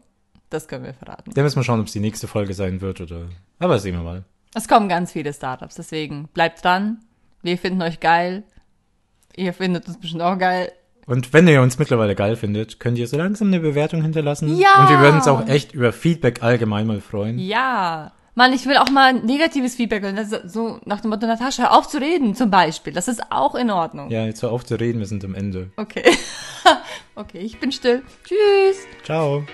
das 0.51 0.67
können 0.67 0.83
wir 0.83 0.93
verraten. 0.93 1.31
Dann 1.33 1.43
müssen 1.43 1.55
wir 1.55 1.63
schauen, 1.63 1.79
ob 1.79 1.87
es 1.87 1.93
die 1.93 1.99
nächste 1.99 2.27
Folge 2.27 2.53
sein 2.53 2.79
wird 2.81 3.01
oder. 3.01 3.27
Aber 3.57 3.79
sehen 3.79 3.95
wir 3.95 4.03
mal. 4.03 4.23
Es 4.53 4.67
kommen 4.67 4.87
ganz 4.87 5.11
viele 5.11 5.33
Startups, 5.33 5.75
deswegen 5.75 6.27
bleibt 6.27 6.63
dran. 6.63 7.03
Wir 7.41 7.57
finden 7.57 7.81
euch 7.81 7.99
geil. 7.99 8.43
Ihr 9.35 9.53
findet 9.53 9.87
uns 9.87 9.99
bestimmt 9.99 10.21
auch 10.21 10.37
geil. 10.37 10.71
Und 11.07 11.33
wenn 11.33 11.47
ihr 11.47 11.61
uns 11.61 11.77
mittlerweile 11.77 12.15
geil 12.15 12.35
findet, 12.35 12.79
könnt 12.79 12.97
ihr 12.97 13.07
so 13.07 13.17
langsam 13.17 13.49
eine 13.49 13.59
Bewertung 13.59 14.01
hinterlassen. 14.01 14.57
Ja. 14.57 14.81
Und 14.81 14.89
wir 14.89 14.99
würden 14.99 15.17
uns 15.17 15.27
auch 15.27 15.47
echt 15.47 15.73
über 15.73 15.93
Feedback 15.93 16.41
allgemein 16.41 16.87
mal 16.87 16.99
freuen. 16.99 17.37
Ja. 17.37 18.11
Mann, 18.33 18.51
ich 18.51 18.65
will 18.65 18.75
auch 18.77 18.89
mal 18.89 19.13
negatives 19.13 19.75
Feedback. 19.75 20.03
So 20.45 20.79
nach 20.83 20.99
dem 20.99 21.11
Motto, 21.11 21.25
Natascha, 21.25 21.63
hör 21.63 21.77
auf 21.77 21.87
zu 21.87 21.99
reden 22.01 22.35
zum 22.35 22.49
Beispiel. 22.49 22.91
Das 22.91 23.07
ist 23.07 23.31
auch 23.31 23.55
in 23.55 23.69
Ordnung. 23.69 24.09
Ja, 24.09 24.25
jetzt 24.25 24.43
hör 24.43 24.51
auf 24.51 24.65
zu 24.65 24.75
reden, 24.75 24.99
wir 24.99 25.05
sind 25.05 25.23
am 25.23 25.35
Ende. 25.35 25.69
Okay. 25.77 26.03
okay, 27.15 27.39
ich 27.39 27.59
bin 27.59 27.71
still. 27.71 28.01
Tschüss. 28.25 28.85
Ciao. 29.03 29.45